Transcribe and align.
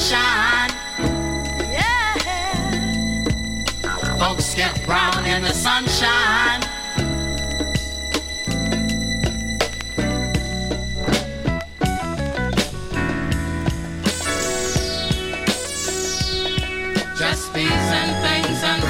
Sunshine. 0.00 0.70
Yeah. 1.70 3.24
Folks 4.18 4.54
get 4.54 4.82
brown 4.86 5.26
in 5.26 5.42
the 5.42 5.52
sunshine. 5.52 6.62
Just 17.18 17.52
bees 17.52 17.70
and 17.70 18.16
things 18.24 18.62
and 18.64 18.89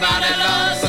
Everybody 0.00 0.38
loves 0.38 0.87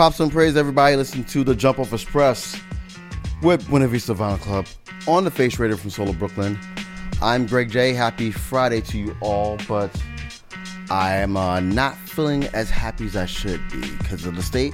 Props 0.00 0.18
and 0.18 0.32
praise, 0.32 0.56
everybody. 0.56 0.96
Listen 0.96 1.24
to 1.24 1.44
the 1.44 1.54
Jump 1.54 1.78
Off 1.78 1.92
Express 1.92 2.58
with 3.42 3.68
Buena 3.68 3.86
Vista 3.86 4.14
Vinyl 4.14 4.40
Club 4.40 4.66
on 5.06 5.24
the 5.24 5.30
Face 5.30 5.58
Radio 5.58 5.76
from 5.76 5.90
Solo 5.90 6.14
Brooklyn. 6.14 6.58
I'm 7.20 7.46
Greg 7.46 7.70
J. 7.70 7.92
Happy 7.92 8.30
Friday 8.30 8.80
to 8.80 8.96
you 8.96 9.14
all, 9.20 9.58
but 9.68 9.94
I 10.88 11.16
am 11.16 11.36
uh, 11.36 11.60
not 11.60 11.98
feeling 11.98 12.44
as 12.54 12.70
happy 12.70 13.04
as 13.04 13.14
I 13.14 13.26
should 13.26 13.60
be 13.68 13.94
because 13.98 14.24
of 14.24 14.36
the 14.36 14.42
state 14.42 14.72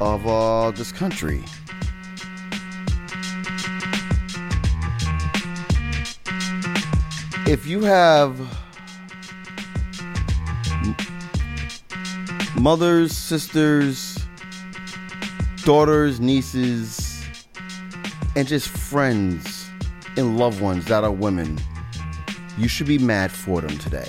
of 0.00 0.24
uh, 0.28 0.70
this 0.70 0.92
country. 0.92 1.42
If 7.48 7.66
you 7.66 7.82
have 7.82 8.38
mothers, 12.54 13.10
sisters, 13.10 14.15
daughters, 15.66 16.20
nieces, 16.20 17.24
and 18.36 18.46
just 18.46 18.68
friends 18.68 19.68
and 20.16 20.38
loved 20.38 20.60
ones 20.60 20.84
that 20.84 21.02
are 21.02 21.10
women, 21.10 21.58
you 22.56 22.68
should 22.68 22.86
be 22.86 22.98
mad 22.98 23.32
for 23.32 23.60
them 23.60 23.76
today. 23.78 24.08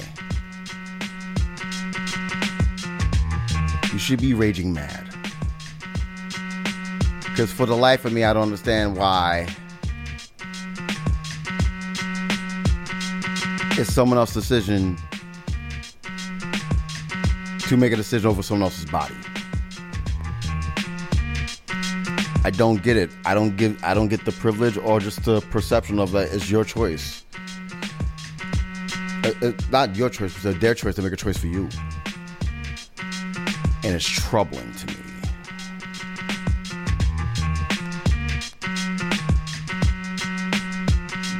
You 3.92 3.98
should 3.98 4.21
be 4.21 4.36
raging 4.36 4.71
mad. 4.71 5.09
Because 7.21 7.51
for 7.51 7.65
the 7.65 7.75
life 7.75 8.06
of 8.06 8.13
me, 8.13 8.24
I 8.24 8.33
don't 8.33 8.44
understand 8.44 8.95
why 8.95 9.48
it's 13.80 13.92
someone 13.92 14.19
else's 14.19 14.48
decision 14.48 14.95
to 17.62 17.77
make 17.77 17.92
a 17.94 17.95
decision 17.95 18.30
over 18.30 18.44
someone 18.44 18.65
else's 18.65 18.86
body. 18.86 19.15
I 22.47 22.49
don't 22.49 22.81
get 22.81 22.95
it. 22.95 23.11
I 23.25 23.33
don't 23.33 23.57
give. 23.57 23.77
I 23.83 23.94
don't 23.94 24.07
get 24.07 24.23
the 24.23 24.31
privilege 24.31 24.77
or 24.77 25.01
just 25.01 25.25
the 25.25 25.41
perception 25.41 25.99
of 25.99 26.13
that. 26.13 26.31
It's 26.31 26.49
your 26.49 26.63
choice. 26.63 27.25
It's 29.25 29.69
not 29.69 29.97
your 29.97 30.09
choice, 30.09 30.45
it's 30.45 30.57
their 30.61 30.73
choice 30.73 30.95
to 30.95 31.01
make 31.01 31.11
a 31.11 31.17
choice 31.17 31.38
for 31.38 31.47
you, 31.47 31.67
and 33.83 33.94
it's 33.94 34.07
troubling 34.07 34.71
to 34.71 34.88
me. 34.88 34.94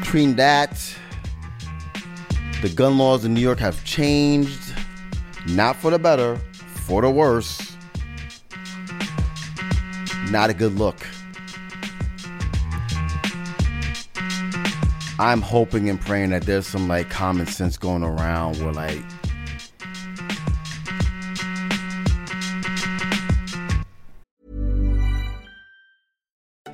Between 0.02 0.36
that, 0.36 0.78
the 2.62 2.68
gun 2.76 2.98
laws 2.98 3.24
in 3.24 3.34
New 3.34 3.40
York 3.40 3.60
have 3.60 3.82
changed, 3.86 4.74
not 5.48 5.78
for 5.78 5.90
the 5.90 6.00
better, 6.00 6.36
for 6.86 7.02
the 7.02 7.10
worse. 7.10 7.67
Not 10.32 10.50
a 10.50 10.54
good 10.54 10.76
look. 10.76 11.08
I'm 15.20 15.42
hoping 15.42 15.90
and 15.90 16.00
praying 16.00 16.30
that 16.30 16.44
there's 16.44 16.68
some 16.68 16.88
like 16.88 17.10
common 17.10 17.48
sense 17.48 17.78
going 17.78 18.04
around 18.04 18.58
where 18.58 18.74
like 18.74 19.04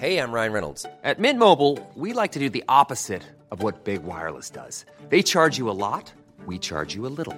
Hey, 0.04 0.18
I'm 0.18 0.34
Ryan 0.34 0.52
Reynolds. 0.52 0.86
At 1.04 1.20
Mint 1.20 1.40
Mobile, 1.40 1.80
we 1.96 2.12
like 2.12 2.34
to 2.34 2.40
do 2.40 2.50
the 2.50 2.66
opposite 2.68 3.24
of 3.52 3.64
what 3.64 3.86
Big 3.86 4.04
Wireless 4.04 4.50
does. 4.50 4.86
They 5.08 5.22
charge 5.22 5.58
you 5.58 5.70
a 5.70 5.72
lot, 5.72 6.12
we 6.46 6.60
charge 6.60 6.94
you 6.94 7.06
a 7.06 7.14
little. 7.18 7.38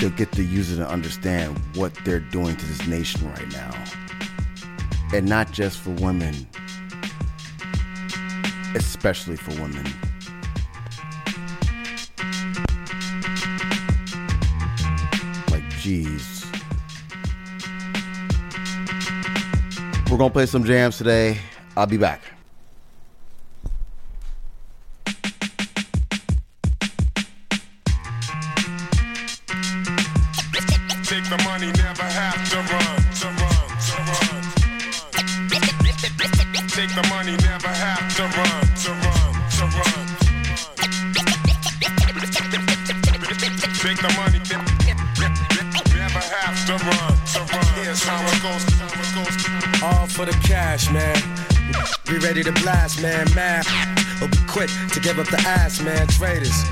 they'll 0.00 0.10
get 0.10 0.30
the 0.32 0.44
user 0.44 0.76
to 0.76 0.88
understand 0.88 1.58
what 1.74 1.92
they're 2.04 2.20
doing 2.20 2.56
to 2.56 2.66
this 2.66 2.86
nation 2.86 3.28
right 3.32 3.48
now. 3.52 3.84
And 5.12 5.28
not 5.28 5.50
just 5.50 5.80
for 5.80 5.90
women, 5.90 6.34
especially 8.74 9.36
for 9.36 9.50
women. 9.60 9.84
Like, 15.50 15.68
geez. 15.80 16.44
We're 20.10 20.18
gonna 20.18 20.30
play 20.30 20.46
some 20.46 20.64
jams 20.64 20.98
today. 20.98 21.38
I'll 21.76 21.86
be 21.86 21.96
back. 21.96 22.20
For 50.18 50.26
the 50.26 50.32
cash, 50.42 50.90
man. 50.90 51.14
Be 52.10 52.18
ready 52.18 52.42
to 52.42 52.50
blast, 52.50 53.00
man. 53.00 53.24
Mad. 53.36 53.64
Will 54.20 54.26
be 54.26 54.38
quick 54.48 54.68
to 54.90 54.98
give 54.98 55.20
up 55.20 55.28
the 55.28 55.38
ass, 55.46 55.80
man. 55.80 56.08
Traitors, 56.08 56.64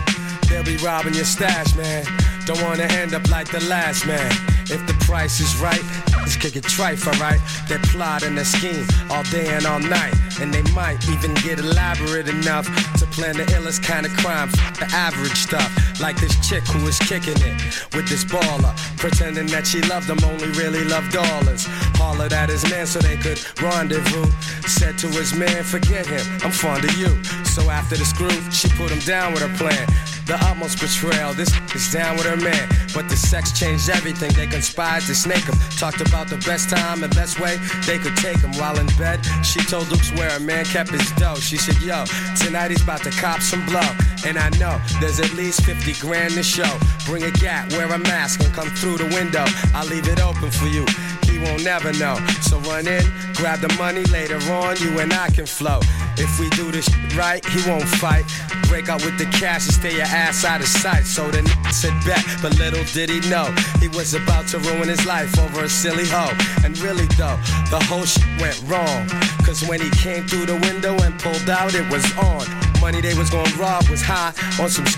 they'll 0.48 0.64
be 0.64 0.76
robbing 0.78 1.14
your 1.14 1.24
stash, 1.24 1.76
man. 1.76 2.04
Don't 2.44 2.60
wanna 2.62 2.82
end 2.98 3.14
up 3.14 3.30
like 3.30 3.48
the 3.48 3.62
last 3.66 4.04
man. 4.04 4.32
If 4.68 4.84
the 4.88 4.94
price 5.06 5.38
is 5.38 5.54
right, 5.58 5.84
let's 6.26 6.37
kick 6.37 6.56
it 6.56 6.64
trife, 6.64 7.06
alright? 7.06 7.40
They 7.68 7.78
plot 7.88 8.25
and 8.25 8.37
they 8.37 8.42
scheme 8.42 8.85
all 9.11 9.23
day 9.30 9.47
and 9.47 9.64
all 9.64 9.78
night. 9.78 10.12
And 10.40 10.52
they 10.52 10.62
might 10.73 10.99
even 11.09 11.33
get 11.35 11.61
elaborate 11.61 12.28
enough 12.28 12.66
to 12.99 13.06
plan 13.06 13.37
the 13.37 13.45
illest 13.54 13.85
kind 13.85 14.04
of 14.04 14.12
crime. 14.16 14.50
The 14.83 14.90
average 14.92 15.38
stuff. 15.38 15.71
Like 16.00 16.16
this 16.16 16.35
chick 16.47 16.64
who 16.66 16.85
was 16.85 16.99
kicking 16.99 17.38
it 17.38 17.56
with 17.95 18.09
this 18.09 18.25
baller. 18.25 18.75
Pretending 18.99 19.47
that 19.54 19.68
she 19.68 19.80
loved 19.83 20.11
him, 20.11 20.18
only 20.25 20.50
really 20.59 20.85
loved 20.85 21.12
dollars. 21.12 21.64
Hollered 21.95 22.33
at 22.33 22.49
his 22.49 22.68
man 22.71 22.87
so 22.87 22.99
they 22.99 23.16
could 23.16 23.38
rendezvous. 23.62 24.26
Said 24.66 24.99
to 24.99 25.06
his 25.06 25.33
man, 25.33 25.62
forget 25.62 26.06
him, 26.06 26.26
I'm 26.42 26.50
fond 26.50 26.85
of 26.85 26.92
you. 26.99 27.23
So 27.45 27.71
after 27.71 27.97
the 27.97 28.04
screw, 28.04 28.35
she 28.50 28.68
put 28.71 28.90
him 28.90 29.00
down 29.06 29.33
with 29.33 29.42
her 29.42 29.56
plan. 29.56 29.87
The 30.26 30.35
utmost 30.42 30.80
betrayal, 30.80 31.35
this 31.35 31.49
is 31.73 31.92
down 31.92 32.16
with 32.16 32.26
her 32.26 32.37
man. 32.37 32.68
But 32.92 33.09
the 33.09 33.16
sex 33.16 33.52
changed 33.52 33.88
everything. 33.88 34.33
They 34.35 34.49
conspired 34.49 35.04
to 35.04 35.14
snake 35.14 35.45
him. 35.45 35.54
Talked 35.78 36.00
about 36.00 36.26
the 36.26 36.38
best 36.38 36.68
time 36.68 37.04
and 37.04 37.14
best 37.14 37.38
way 37.38 37.59
they 37.87 37.99
could 37.99 38.16
take 38.16 38.38
him. 38.38 38.52
While 38.59 38.76
in 38.80 38.87
bed, 38.99 39.21
she 39.45 39.61
told 39.61 39.88
Dukes 39.88 40.11
where 40.12 40.37
a 40.37 40.40
man 40.40 40.64
kept 40.64 40.90
his 40.90 41.12
dough. 41.12 41.37
She 41.37 41.56
said, 41.56 41.80
Yo, 41.80 42.04
tonight 42.35 42.73
he's 42.73 42.83
about 42.83 43.04
to 43.04 43.11
cop 43.11 43.40
some 43.40 43.64
blow. 43.66 43.88
And 44.26 44.37
I 44.37 44.50
know 44.59 44.80
there's 45.00 45.21
at 45.21 45.33
least 45.35 45.62
50 45.64 45.92
grand 46.00 46.35
to 46.35 46.42
show. 46.42 46.76
Bring 47.06 47.23
a 47.23 47.30
gat, 47.30 47.73
wear 47.75 47.87
a 47.87 47.99
mask, 47.99 48.42
and 48.42 48.52
come 48.52 48.68
through 48.71 48.99
the 48.99 49.14
window. 49.14 49.45
I'll 49.75 49.87
leave 49.87 50.09
it 50.09 50.21
open 50.21 50.50
for 50.50 50.66
you. 50.66 50.85
He 51.30 51.38
won't 51.38 51.62
never 51.62 51.92
know. 51.92 52.16
So 52.40 52.59
run 52.61 52.88
in, 52.88 53.04
grab 53.35 53.61
the 53.61 53.73
money 53.78 54.04
later 54.04 54.38
on, 54.50 54.76
you 54.78 54.99
and 54.99 55.12
I 55.12 55.28
can 55.30 55.47
flow. 55.47 55.80
If 56.16 56.40
we 56.40 56.49
do 56.50 56.73
this 56.73 56.88
right, 57.14 57.45
he 57.45 57.71
won't 57.71 57.85
fight. 57.85 58.25
Break 58.68 58.88
out 58.88 59.04
with 59.04 59.18
the 59.18 59.26
cash 59.26 59.66
and 59.66 59.75
stay 59.75 59.97
your 59.97 60.06
ass 60.16 60.44
out 60.44 60.61
of 60.61 60.66
sight. 60.66 61.04
So 61.04 61.30
the 61.30 61.38
n- 61.38 61.73
sit 61.73 61.92
back, 62.08 62.25
but 62.40 62.58
little 62.58 62.82
did 62.96 63.11
he 63.11 63.20
know 63.28 63.52
he 63.80 63.88
was 63.88 64.14
about 64.14 64.49
to 64.49 64.58
ruin 64.58 64.88
his 64.88 65.04
life 65.04 65.38
over 65.38 65.64
a 65.64 65.68
silly 65.68 66.06
hoe. 66.06 66.32
And 66.64 66.76
really 66.78 67.06
though, 67.20 67.38
the 67.70 67.80
whole 67.88 68.04
shit 68.04 68.25
went 68.40 68.56
wrong. 68.64 69.06
Cause 69.44 69.62
when 69.68 69.80
he 69.80 69.90
came 69.90 70.26
through 70.26 70.46
the 70.46 70.58
window 70.68 70.96
and 71.04 71.12
pulled 71.20 71.49
out, 71.50 71.75
it 71.75 71.87
was 71.92 72.04
on. 72.16 72.44
Money 72.80 73.00
they 73.00 73.14
was 73.14 73.28
gonna 73.30 73.54
rob 73.56 73.87
was 73.88 74.02
high 74.02 74.32
on 74.61 74.70
some 74.70 74.87
sh- 74.87 74.96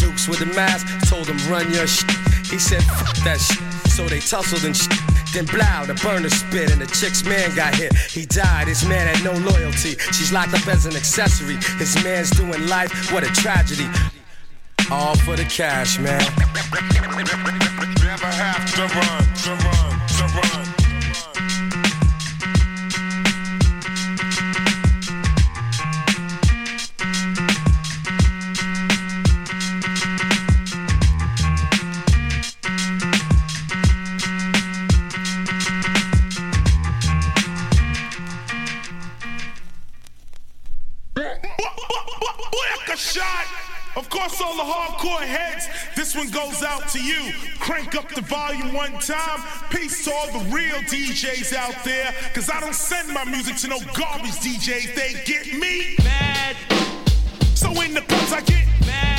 Dukes 0.00 0.26
with 0.28 0.40
a 0.40 0.50
mask 0.56 0.86
told 1.08 1.26
him 1.26 1.38
run 1.50 1.70
your 1.72 1.86
shit. 1.86 2.10
He 2.46 2.58
said 2.58 2.82
fuck 2.82 3.16
that 3.28 3.38
shit. 3.38 3.60
So 3.92 4.08
they 4.08 4.20
tussled 4.20 4.64
and 4.64 4.76
shit. 4.76 4.92
Then 5.32 5.44
blow, 5.44 5.84
the 5.84 5.94
burner 6.02 6.30
spit, 6.30 6.70
and 6.72 6.80
the 6.80 6.86
chick's 6.86 7.22
man 7.24 7.54
got 7.54 7.74
hit. 7.74 7.92
He 7.94 8.24
died, 8.24 8.68
his 8.68 8.86
man 8.88 9.06
had 9.06 9.22
no 9.22 9.32
loyalty. 9.32 9.96
She's 10.16 10.32
locked 10.32 10.54
up 10.54 10.66
as 10.66 10.86
an 10.86 10.96
accessory. 10.96 11.56
His 11.76 11.92
man's 12.02 12.30
doing 12.30 12.66
life, 12.68 13.12
what 13.12 13.22
a 13.22 13.30
tragedy. 13.42 13.88
All 14.88 15.16
for 15.16 15.34
the 15.34 15.44
cash, 15.44 15.98
man. 15.98 16.20
Never 18.04 18.26
have 18.26 18.72
to 18.74 18.82
run, 18.82 19.34
to 19.34 19.50
run, 19.50 20.06
to 20.08 20.56
run. 20.56 20.65
Across 44.26 44.42
all 44.42 44.56
the 44.56 44.72
hardcore 44.72 45.20
heads, 45.20 45.68
this 45.94 46.16
one 46.16 46.28
goes 46.30 46.64
out 46.64 46.88
to 46.88 47.00
you. 47.00 47.32
Crank 47.60 47.94
up 47.94 48.08
the 48.12 48.22
volume 48.22 48.74
one 48.74 48.90
time. 48.98 49.40
Peace 49.70 50.04
to 50.04 50.12
all 50.12 50.26
the 50.26 50.44
real 50.52 50.74
DJs 50.90 51.54
out 51.54 51.84
there, 51.84 52.12
cause 52.34 52.50
I 52.50 52.58
don't 52.58 52.74
send 52.74 53.14
my 53.14 53.24
music 53.24 53.54
to 53.58 53.68
no 53.68 53.78
garbage 53.96 54.32
DJs. 54.42 54.96
They 54.96 55.22
get 55.24 55.60
me 55.60 55.94
mad. 56.02 56.56
So 57.54 57.70
in 57.82 57.94
the 57.94 58.00
clubs, 58.00 58.32
I 58.32 58.40
get 58.40 58.66
mad. 58.84 59.15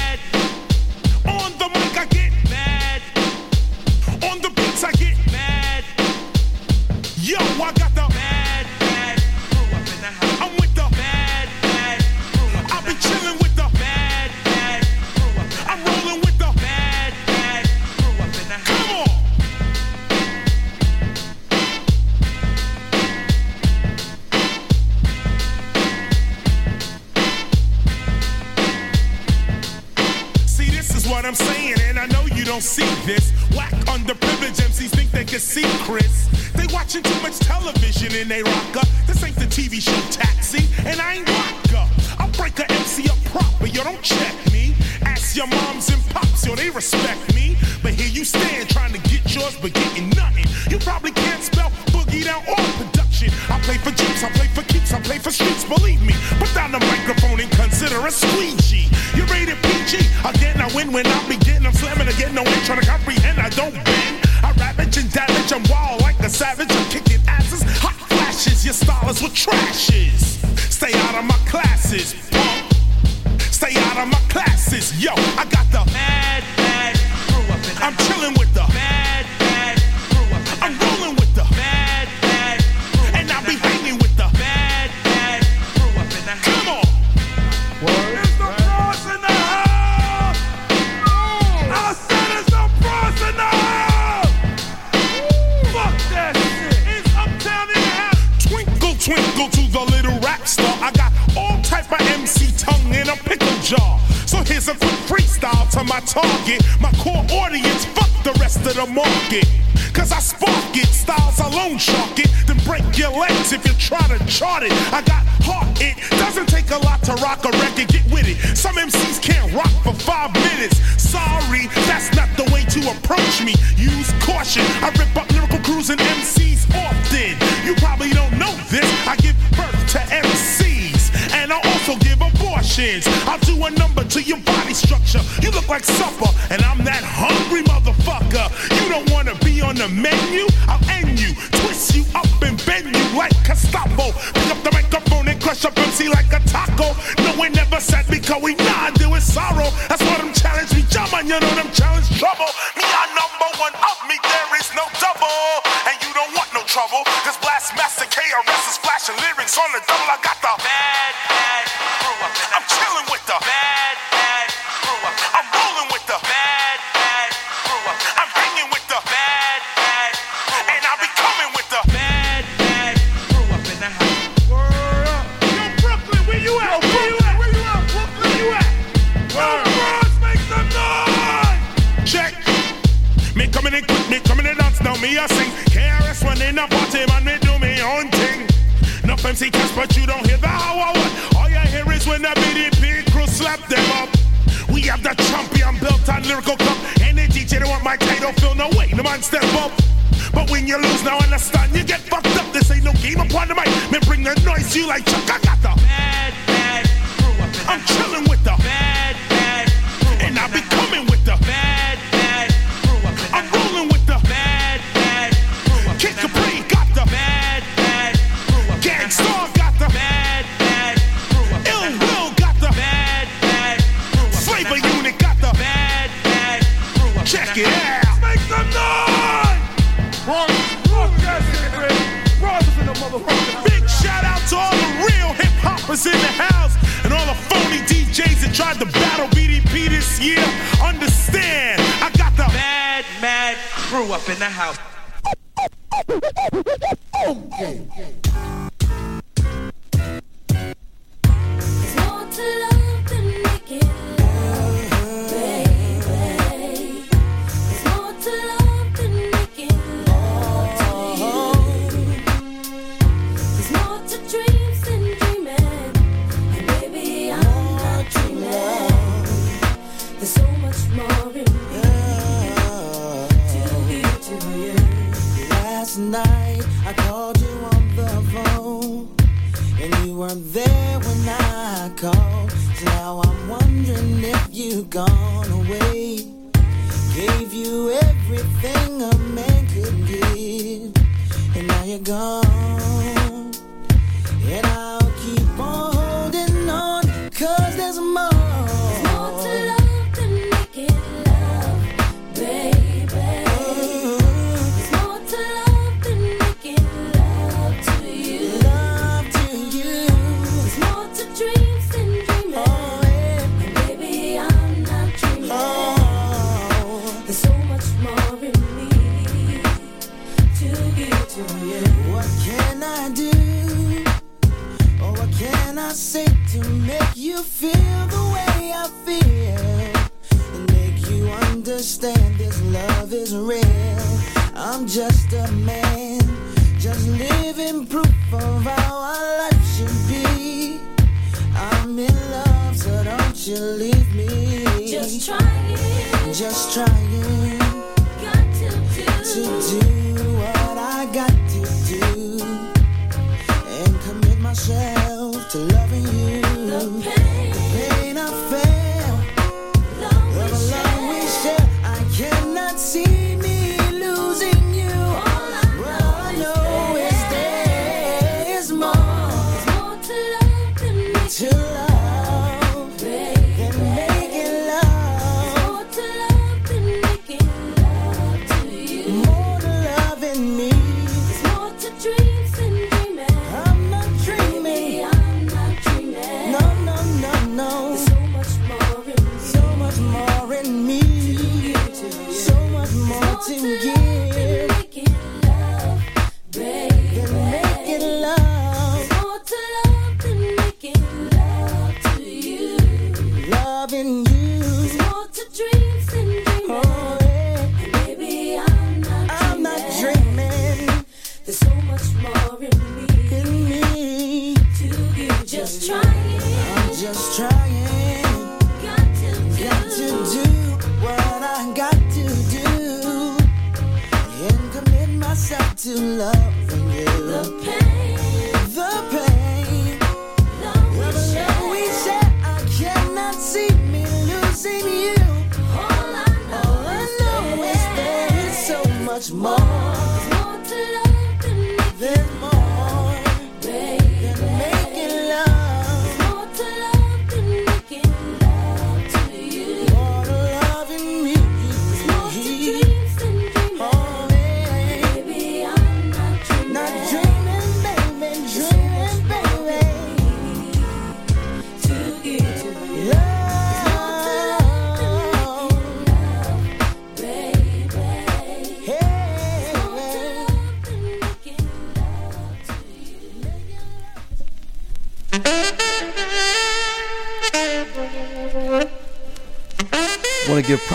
up 244.18 244.30
in 244.30 244.40
the 244.40 244.46
house. 244.46 244.97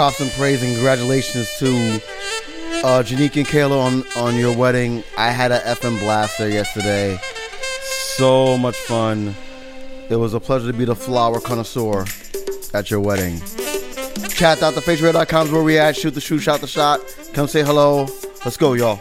props 0.03 0.19
and 0.19 0.33
praise 0.33 0.61
and 0.65 0.73
congratulations 0.73 1.49
to 1.59 1.69
uh, 2.83 3.05
Janique 3.05 3.37
and 3.37 3.47
Kayla 3.47 3.79
on, 3.79 4.05
on 4.21 4.37
your 4.37 4.53
wedding. 4.53 5.05
I 5.17 5.31
had 5.31 5.53
an 5.53 5.61
effing 5.61 6.01
blast 6.01 6.38
there 6.38 6.51
yesterday. 6.51 7.21
So 8.17 8.59
much 8.59 8.75
fun. 8.75 9.33
It 10.11 10.17
was 10.17 10.35
a 10.35 10.41
pleasure 10.41 10.73
to 10.73 10.77
be 10.77 10.85
the 10.85 10.97
flower 10.97 11.38
connoisseur 11.38 12.05
at 12.75 12.91
your 12.91 12.99
wedding. 12.99 13.38
Chat.thefaceradio.com 14.31 15.47
is 15.47 15.53
where 15.53 15.62
we 15.62 15.79
at. 15.79 15.95
Shoot 15.95 16.15
the 16.15 16.21
shoot, 16.21 16.41
shot 16.41 16.61
the 16.61 16.67
shot. 16.67 16.99
Come 17.33 17.47
say 17.47 17.62
hello. 17.62 18.09
Let's 18.45 18.57
go, 18.57 18.73
y'all. 18.73 19.01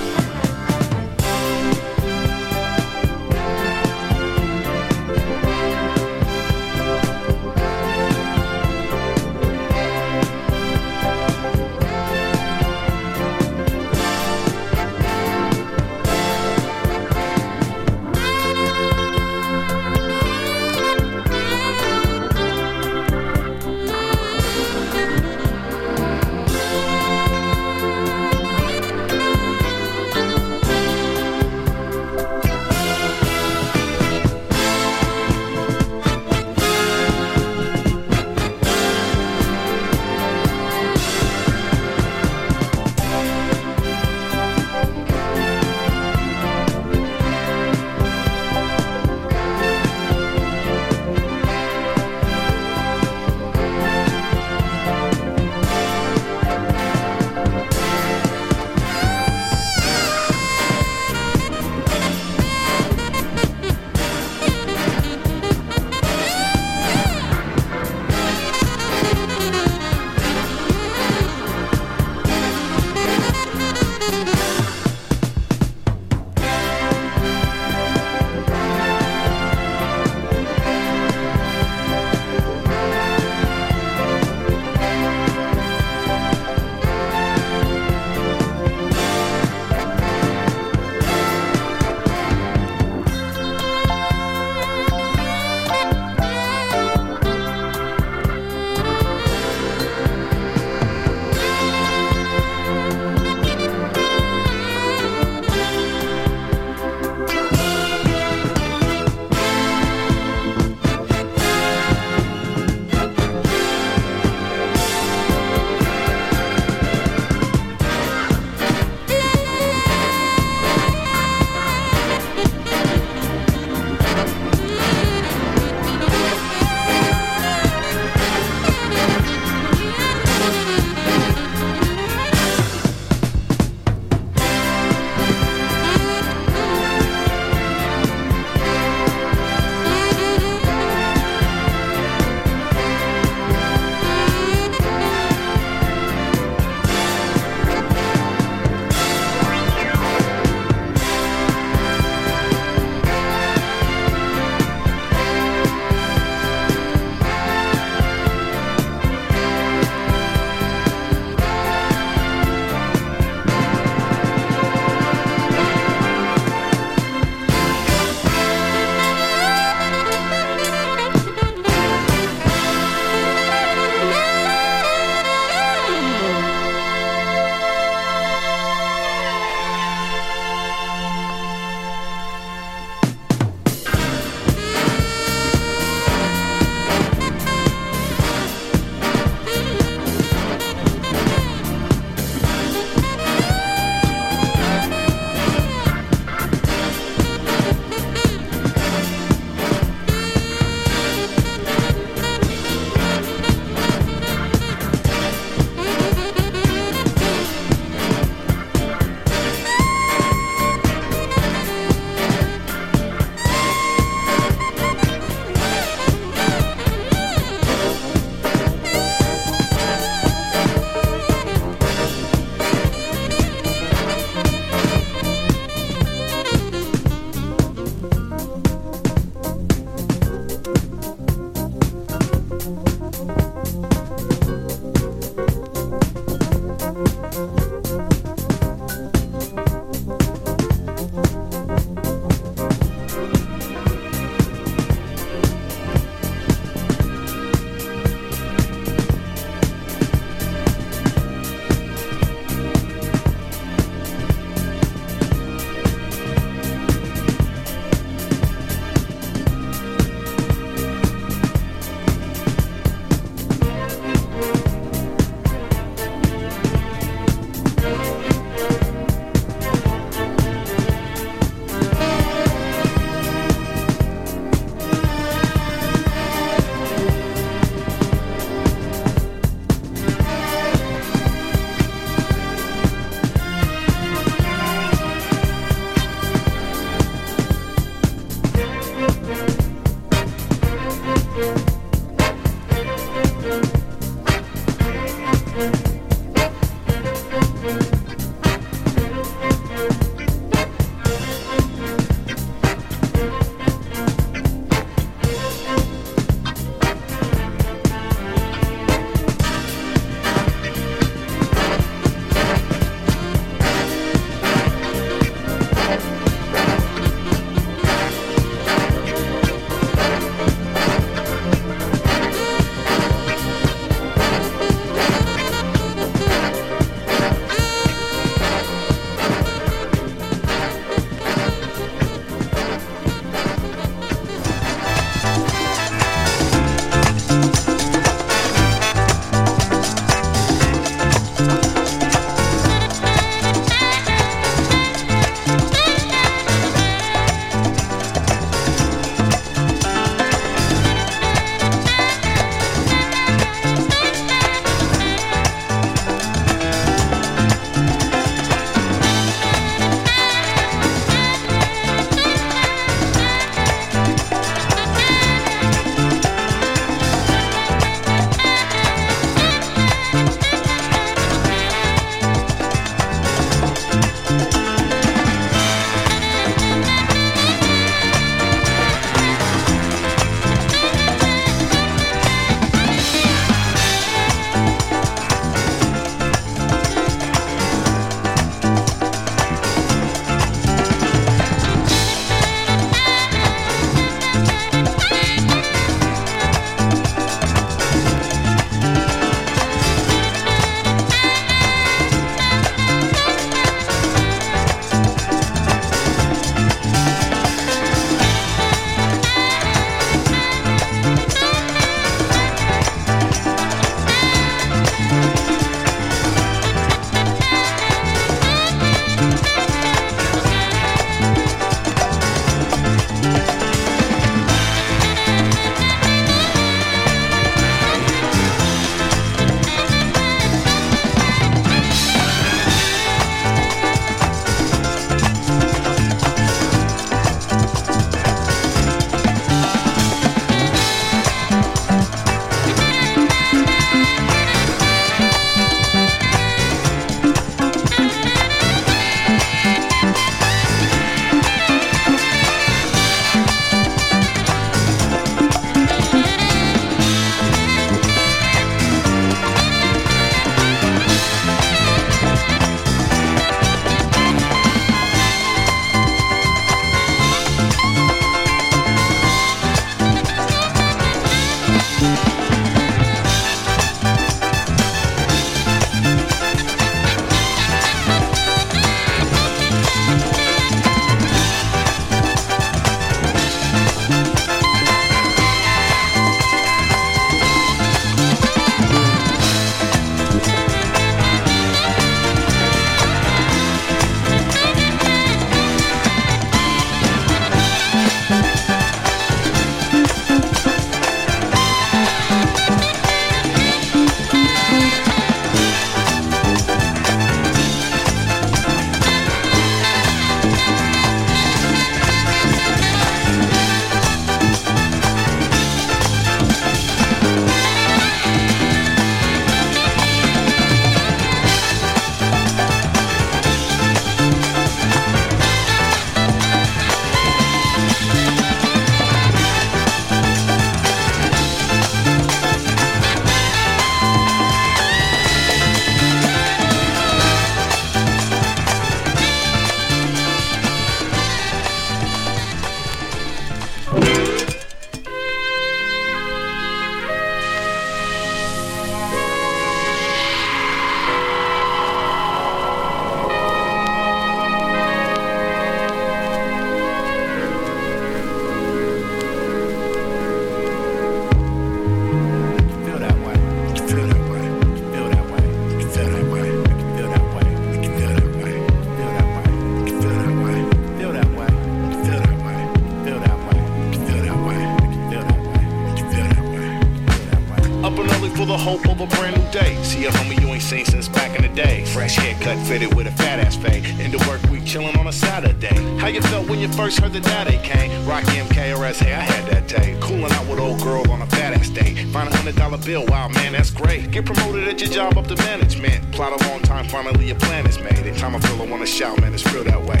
You 586.61 586.67
when 586.67 586.77
you 586.77 586.83
first 586.83 586.99
heard 586.99 587.13
the 587.13 587.19
daddy 587.21 587.57
came? 587.63 588.05
Rocky 588.05 588.37
MK 588.37 588.53
hey, 588.53 589.13
I 589.13 589.19
had 589.19 589.51
that 589.51 589.67
day. 589.67 589.97
Cooling 589.99 590.31
out 590.31 590.47
with 590.47 590.59
old 590.59 590.81
girl 590.81 591.09
on 591.11 591.21
a 591.21 591.25
fat 591.27 591.53
ass 591.53 591.69
day. 591.69 591.95
Find 592.11 592.29
a 592.29 592.35
hundred 592.35 592.55
dollar 592.55 592.77
bill. 592.77 593.05
Wow, 593.07 593.29
man, 593.29 593.53
that's 593.53 593.71
great. 593.71 594.11
Get 594.11 594.25
promoted 594.25 594.67
at 594.67 594.79
your 594.79 594.89
job 594.89 595.17
up 595.17 595.27
to 595.27 595.35
management. 595.37 596.11
Plot 596.11 596.39
a 596.39 596.49
long 596.49 596.61
time, 596.61 596.87
finally 596.87 597.27
your 597.27 597.39
plan 597.39 597.65
is 597.65 597.79
made. 597.79 597.93
Every 597.93 598.13
time 598.13 598.35
I 598.35 598.39
feel 598.39 598.61
I 598.61 598.65
wanna 598.65 598.85
shout, 598.85 599.19
man, 599.21 599.33
it's 599.33 599.45
real 599.53 599.63
that 599.63 599.81
way. 599.81 600.00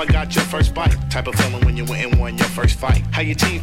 I 0.00 0.06
got 0.06 0.34
you. 0.34 0.39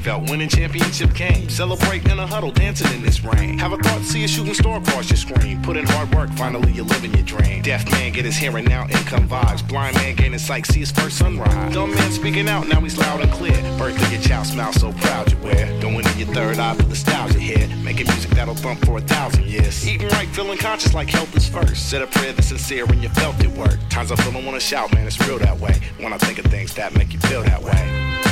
Felt 0.08 0.30
winning 0.30 0.48
championship 0.48 1.14
game. 1.14 1.50
Celebrate 1.50 2.06
in 2.10 2.18
a 2.18 2.26
huddle, 2.26 2.50
dancing 2.50 2.90
in 2.94 3.02
this 3.04 3.26
rain. 3.26 3.60
Have 3.60 3.74
a 3.74 3.78
thought, 3.78 4.02
see 4.04 4.24
a 4.24 4.28
shooting 4.28 4.54
star 4.54 4.78
across 4.78 5.10
your 5.10 5.18
screen. 5.18 5.62
Put 5.62 5.76
in 5.76 5.86
hard 5.86 6.16
work, 6.16 6.30
finally 6.30 6.72
you're 6.72 6.86
living 6.86 7.14
your 7.14 7.26
dream. 7.26 7.62
Deaf 7.62 7.84
man 7.92 8.14
get 8.14 8.24
his 8.24 8.38
hearing 8.38 8.64
now, 8.64 8.84
income 8.84 9.28
vibes. 9.28 9.68
Blind 9.68 9.98
man 9.98 10.16
gaining 10.16 10.40
sight, 10.40 10.66
see 10.66 10.80
his 10.80 10.92
first 10.92 11.18
sunrise. 11.18 11.74
Dumb 11.74 11.94
man 11.94 12.10
speaking 12.12 12.48
out, 12.48 12.70
now 12.70 12.80
he's 12.80 12.98
loud 12.98 13.20
and 13.20 13.30
clear. 13.34 13.58
Birthday 13.78 14.10
your 14.14 14.22
child 14.22 14.46
smile 14.46 14.72
so 14.72 14.94
proud 14.94 15.30
you 15.30 15.38
wear. 15.40 15.66
Going 15.82 16.06
in 16.08 16.18
your 16.18 16.30
third 16.30 16.58
eye, 16.58 16.78
put 16.78 16.88
nostalgia 16.88 17.40
here. 17.40 17.68
Making 17.84 18.08
music 18.08 18.32
that'll 18.32 18.56
thump 18.56 18.86
for 18.86 19.00
a 19.00 19.02
thousand 19.02 19.46
years. 19.46 19.86
Eating 19.86 20.08
right, 20.08 20.30
feeling 20.30 20.58
conscious 20.58 20.94
like 20.94 21.10
health 21.10 21.36
is 21.36 21.50
first. 21.50 21.90
Said 21.90 22.02
a 22.02 22.08
prayer 22.08 22.32
that's 22.32 22.48
sincere 22.48 22.86
when 22.86 23.02
you 23.04 23.10
felt 23.10 23.44
it 23.44 23.52
work. 23.58 23.78
Times 23.90 24.14
I 24.14 24.16
feel 24.16 24.38
I 24.38 24.46
wanna 24.46 24.62
shout, 24.62 24.94
man, 24.94 25.06
it's 25.06 25.20
real 25.28 25.38
that 25.40 25.60
way. 25.60 25.78
When 26.00 26.14
I 26.14 26.18
think 26.18 26.40
of 26.40 26.46
things 26.46 26.74
that 26.76 26.96
make 26.96 27.12
you 27.12 27.20
feel 27.20 27.44
that 27.44 27.62
way. 27.62 28.27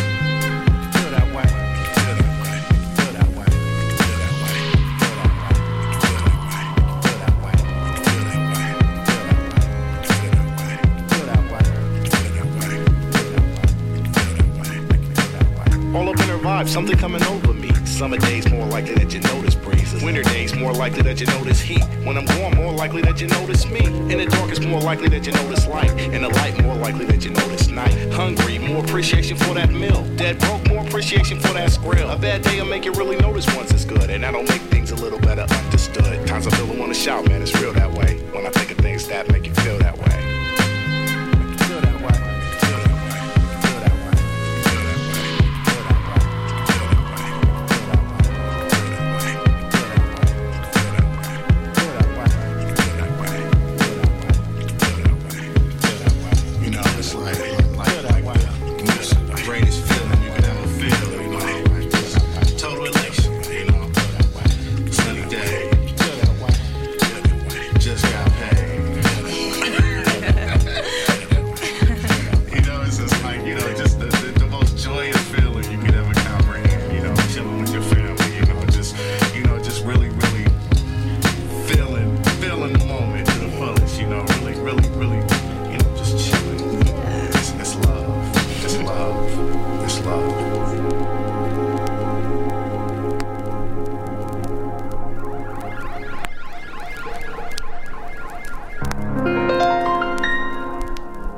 Vibe, 16.66 16.70
something 16.70 16.98
coming 16.98 17.24
over 17.24 17.54
me. 17.54 17.74
Summer 17.86 18.18
days 18.18 18.50
more 18.50 18.66
likely 18.66 18.96
that 18.96 19.14
you 19.14 19.20
notice 19.22 19.56
breezes. 19.56 20.04
Winter 20.04 20.24
days 20.24 20.56
more 20.56 20.74
likely 20.74 21.02
that 21.04 21.20
you 21.20 21.26
notice 21.28 21.62
heat. 21.62 21.84
When 22.04 22.18
I'm 22.18 22.26
gone, 22.26 22.56
more 22.56 22.74
likely 22.74 23.02
that 23.04 23.22
you 23.22 23.28
notice 23.28 23.66
me. 23.68 23.86
In 23.86 24.18
the 24.18 24.26
dark, 24.26 24.52
it's 24.52 24.60
more 24.60 24.82
likely 24.82 25.10
that 25.10 25.26
you 25.26 25.32
notice 25.34 25.68
light. 25.68 25.92
In 26.14 26.22
the 26.22 26.30
light, 26.30 26.62
more 26.62 26.76
likely 26.76 27.06
that 27.06 27.24
you 27.24 27.32
notice 27.32 27.68
night. 27.70 27.94
Hungry, 28.14 28.58
more 28.60 28.84
appreciation 28.84 29.38
for 29.38 29.54
that 29.54 29.72
meal. 29.72 30.04
Dead 30.16 30.40
broke, 30.40 30.68
more 30.68 30.86
appreciation 30.86 31.40
for 31.40 31.54
that 31.54 31.70
skrill. 31.70 32.14
A 32.14 32.18
bad 32.18 32.42
day 32.42 32.60
will 32.62 32.70
make 32.70 32.86
you 32.86 32.92
really 32.94 33.18
notice 33.18 33.46
once 33.56 33.72
it's 33.72 33.86
good, 33.86 34.10
and 34.10 34.24
that'll 34.24 34.44
make 34.44 34.62
things 34.74 34.92
a 34.92 34.96
little 34.96 35.20
better 35.20 35.42
understood. 35.42 36.28
Times 36.28 36.48
I 36.48 36.52
feel 36.52 36.72
I 36.72 36.76
wanna 36.80 36.94
shout, 36.94 37.28
man, 37.28 37.42
it's 37.42 37.56
real 37.62 37.74
that 37.74 37.92
way. 37.92 38.18
When 38.34 38.46
I 38.46 38.50
think 38.50 38.72
of 38.72 38.78
things 38.78 39.08
that 39.08 39.30
make 39.32 39.45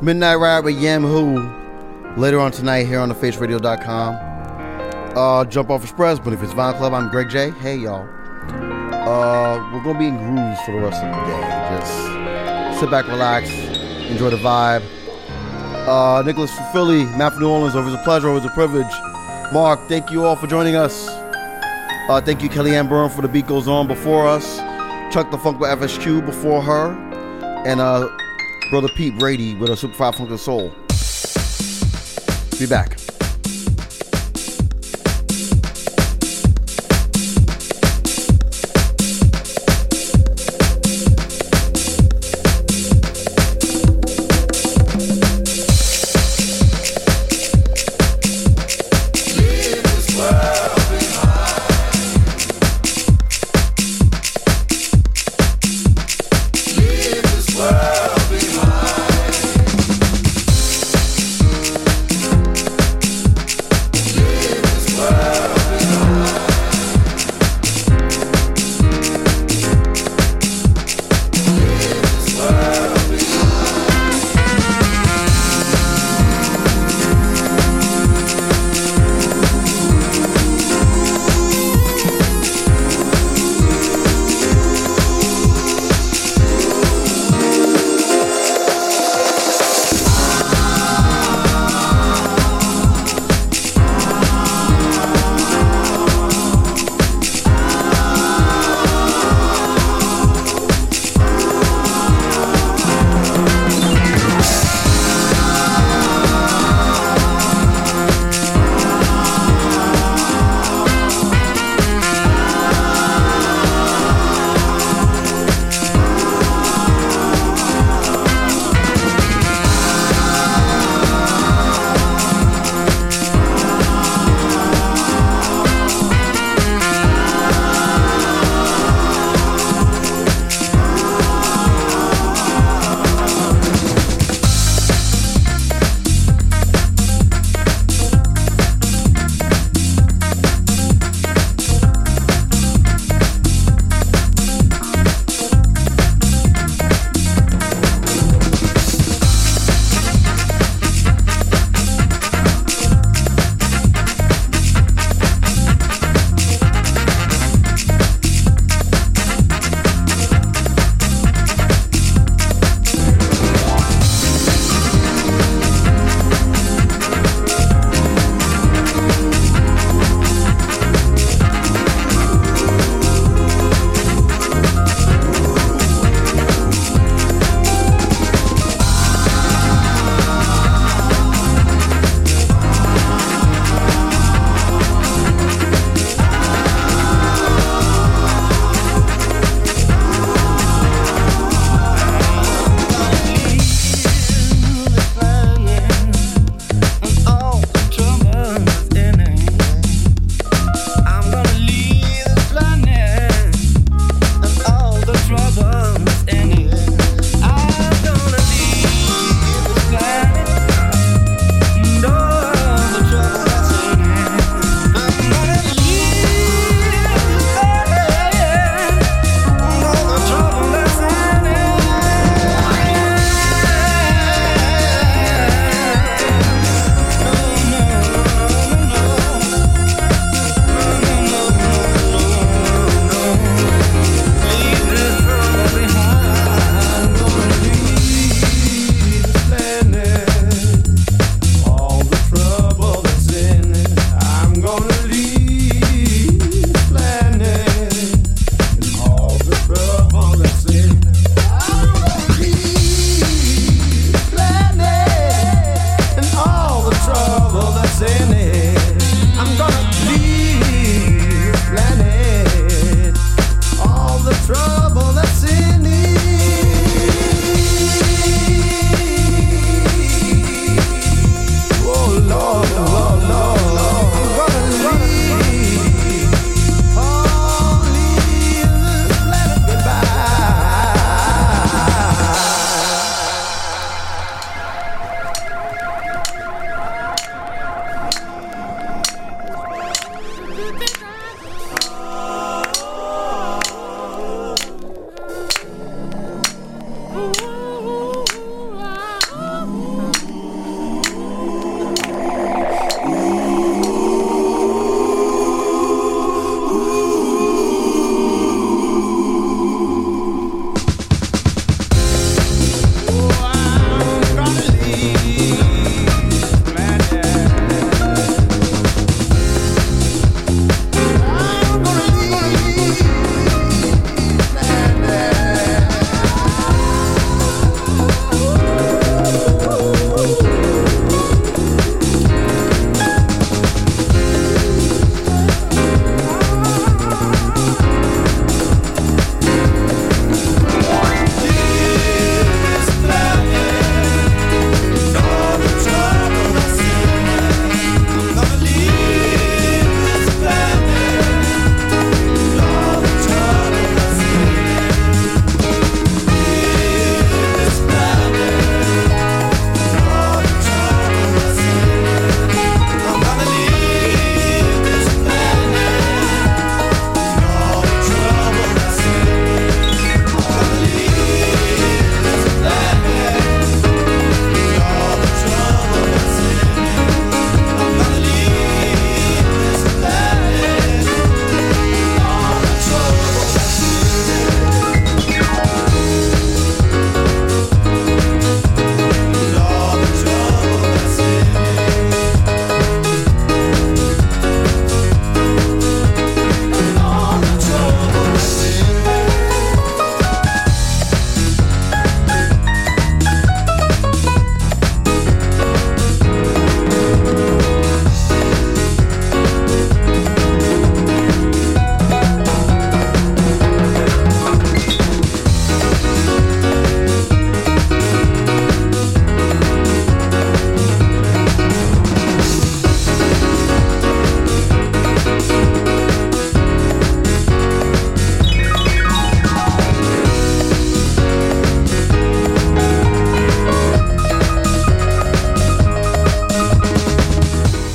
Midnight 0.07 0.35
Riot 0.35 0.63
with 0.63 0.79
Yam 0.79 1.03
Who 1.03 1.51
later 2.15 2.39
on 2.39 2.53
tonight 2.53 2.85
here 2.85 3.01
on 3.01 3.11
thefaceradio.com. 3.11 4.15
Uh, 4.15 5.43
Jumpoff 5.43 5.83
Express, 5.83 6.17
Buena 6.17 6.37
Vista 6.37 6.55
Vinyl 6.55 6.77
Club, 6.77 6.93
I'm 6.93 7.09
Greg 7.09 7.29
J. 7.29 7.49
Hey, 7.49 7.75
y'all. 7.75 8.07
Uh, 8.47 9.69
we're 9.73 9.83
gonna 9.83 9.99
be 9.99 10.07
in 10.07 10.15
grooves 10.15 10.61
for 10.61 10.71
the 10.71 10.79
rest 10.79 11.03
of 11.03 11.13
the 11.13 11.21
day. 11.25 11.77
Just 11.77 12.79
sit 12.79 12.89
back, 12.89 13.05
relax, 13.07 13.49
enjoy 14.09 14.29
the 14.29 14.37
vibe. 14.37 14.81
Uh, 15.85 16.23
Nicholas 16.25 16.55
from 16.55 16.71
Philly, 16.71 17.03
Matt 17.17 17.33
from 17.33 17.41
New 17.41 17.49
Orleans, 17.49 17.75
always 17.75 17.93
a 17.93 18.01
pleasure, 18.05 18.29
always 18.29 18.45
a 18.45 18.49
privilege. 18.51 18.87
Mark, 19.51 19.77
thank 19.89 20.09
you 20.09 20.23
all 20.23 20.37
for 20.37 20.47
joining 20.47 20.77
us. 20.77 21.09
Uh, 22.07 22.21
thank 22.23 22.41
you, 22.41 22.47
Kellyanne 22.47 22.87
Byrne, 22.87 23.09
for 23.09 23.23
the 23.23 23.27
beat 23.27 23.47
goes 23.47 23.67
on 23.67 23.87
before 23.87 24.25
us. 24.25 24.59
Chuck 25.13 25.29
the 25.31 25.37
Funk 25.37 25.59
with 25.59 25.69
FSQ 25.69 26.25
before 26.25 26.61
her. 26.61 26.93
And 27.65 27.81
uh, 27.81 28.07
Brother 28.69 28.89
Pete 28.89 29.17
Brady 29.17 29.55
with 29.55 29.69
a 29.69 29.77
Super 29.77 29.93
5 29.93 30.15
Funk 30.15 30.39
Soul. 30.39 30.73
Be 32.59 32.65
back. 32.65 32.96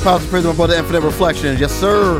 Proud 0.03 0.19
to 0.19 0.27
praise 0.27 0.43
my 0.43 0.51
the 0.67 0.77
Infinite 0.77 0.99
Reflections. 0.99 1.61
Yes, 1.61 1.71
sir. 1.71 2.19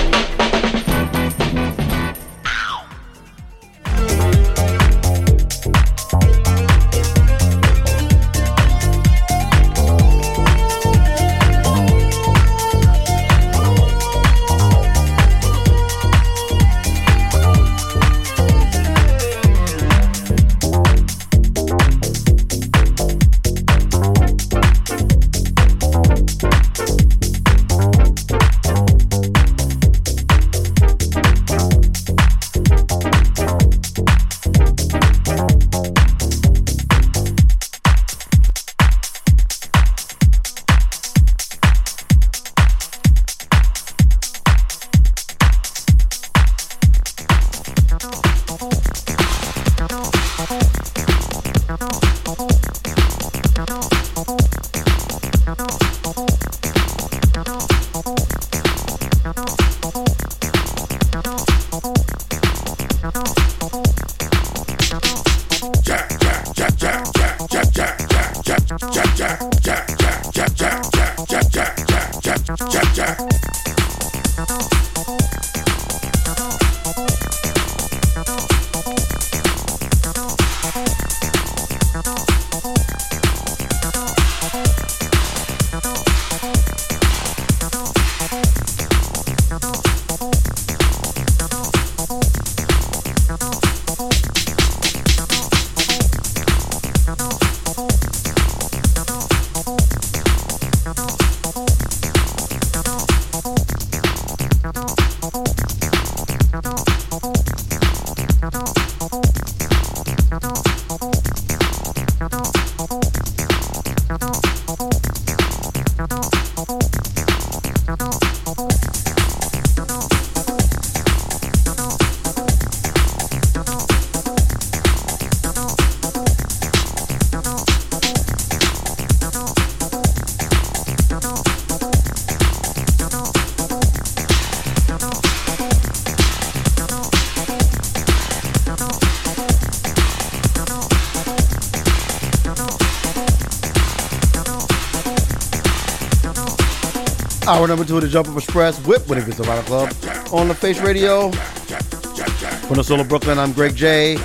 Number 147.71 147.85
two 147.85 147.95
of 147.95 148.01
the 148.01 148.09
Jumpoff 148.09 148.35
Express 148.35 148.85
with 148.85 149.07
Gets 149.07 149.39
Around 149.39 149.63
Club 149.63 149.93
on 150.33 150.49
the 150.49 150.53
Face 150.53 150.81
Radio. 150.81 151.31
From 151.31 152.75
the 152.75 152.83
Soul 152.83 153.01
Brooklyn, 153.05 153.39
I'm 153.39 153.53
Greg 153.53 153.77
J. 153.77 154.17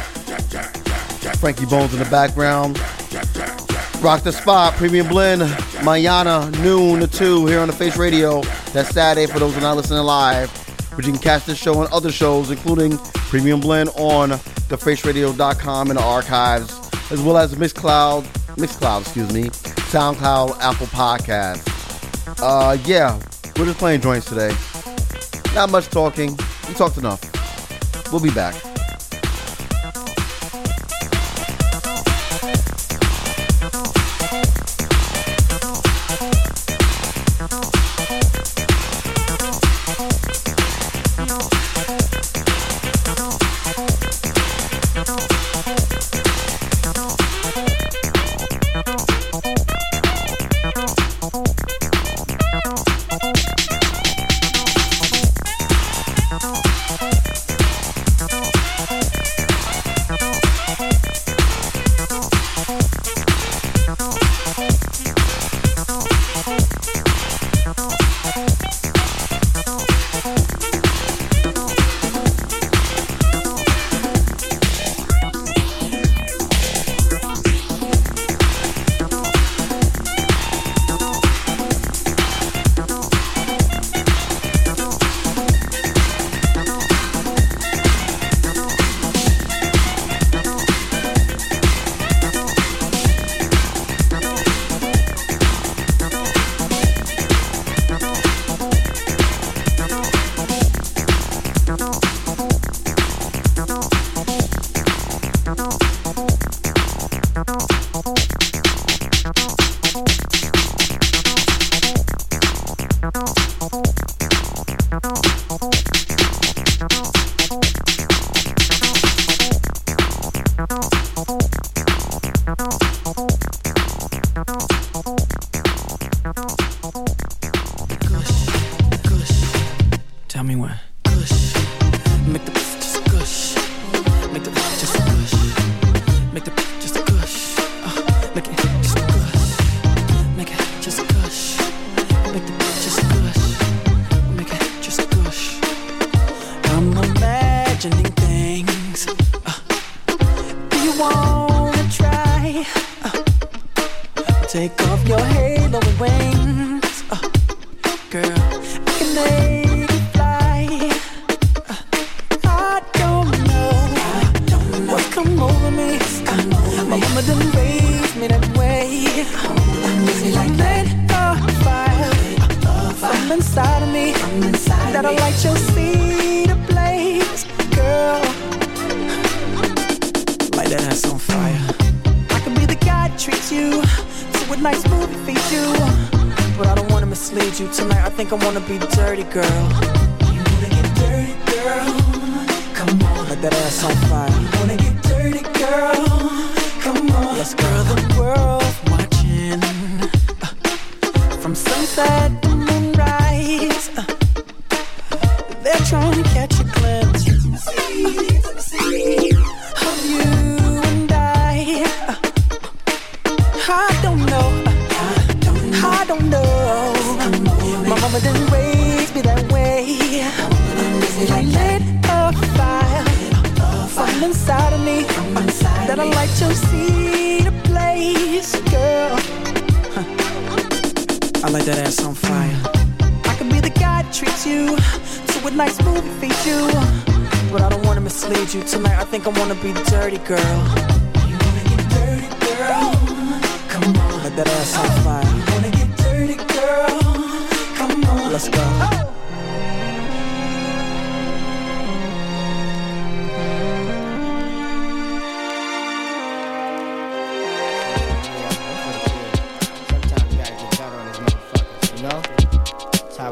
Frankie 1.39 1.65
Bones 1.67 1.93
in 1.93 2.01
the 2.01 2.09
background. 2.11 2.77
Rock 4.03 4.25
the 4.25 4.33
spot, 4.33 4.75
premium 4.75 5.07
blend, 5.07 5.43
Mayana, 5.85 6.51
noon 6.61 6.99
to 6.99 7.07
2 7.07 7.47
here 7.47 7.61
on 7.61 7.69
the 7.69 7.73
Face 7.73 7.97
Radio. 7.97 8.41
That's 8.73 8.89
Saturday 8.89 9.33
for 9.33 9.39
those 9.39 9.53
who 9.53 9.59
are 9.59 9.63
not 9.63 9.77
listening 9.77 10.01
live. 10.01 10.51
But 10.97 11.07
you 11.07 11.13
can 11.13 11.23
catch 11.23 11.45
this 11.45 11.57
show 11.57 11.81
and 11.81 11.93
other 11.93 12.11
shows, 12.11 12.51
including 12.51 12.99
Premium 12.99 13.61
Blend 13.61 13.91
on 13.91 14.31
thefaceradio.com 14.31 15.91
in 15.93 15.97
the 15.97 16.03
archives, 16.03 16.73
as 17.13 17.23
well 17.23 17.39
as 17.39 17.55
Mixcloud, 17.55 18.25
Mixcloud, 18.57 19.03
excuse 19.03 19.33
me, 19.33 19.45
SoundCloud, 19.93 20.59
Apple 20.59 20.89
Podcasts. 20.89 21.77
Uh, 22.43 22.77
yeah, 22.85 23.21
we're 23.59 23.67
just 23.67 23.79
playing 23.79 24.01
joints 24.01 24.27
today. 24.27 24.55
Not 25.55 25.71
much 25.71 25.89
talking. 25.89 26.37
We 26.69 26.75
talked 26.75 26.99
enough. 26.99 27.23
We'll 28.13 28.21
be 28.21 28.31
back. 28.31 28.66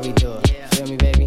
We 0.04 0.12
do 0.12 0.32
it. 0.32 0.74
Feel 0.74 0.86
me, 0.86 0.96
baby? 0.96 1.26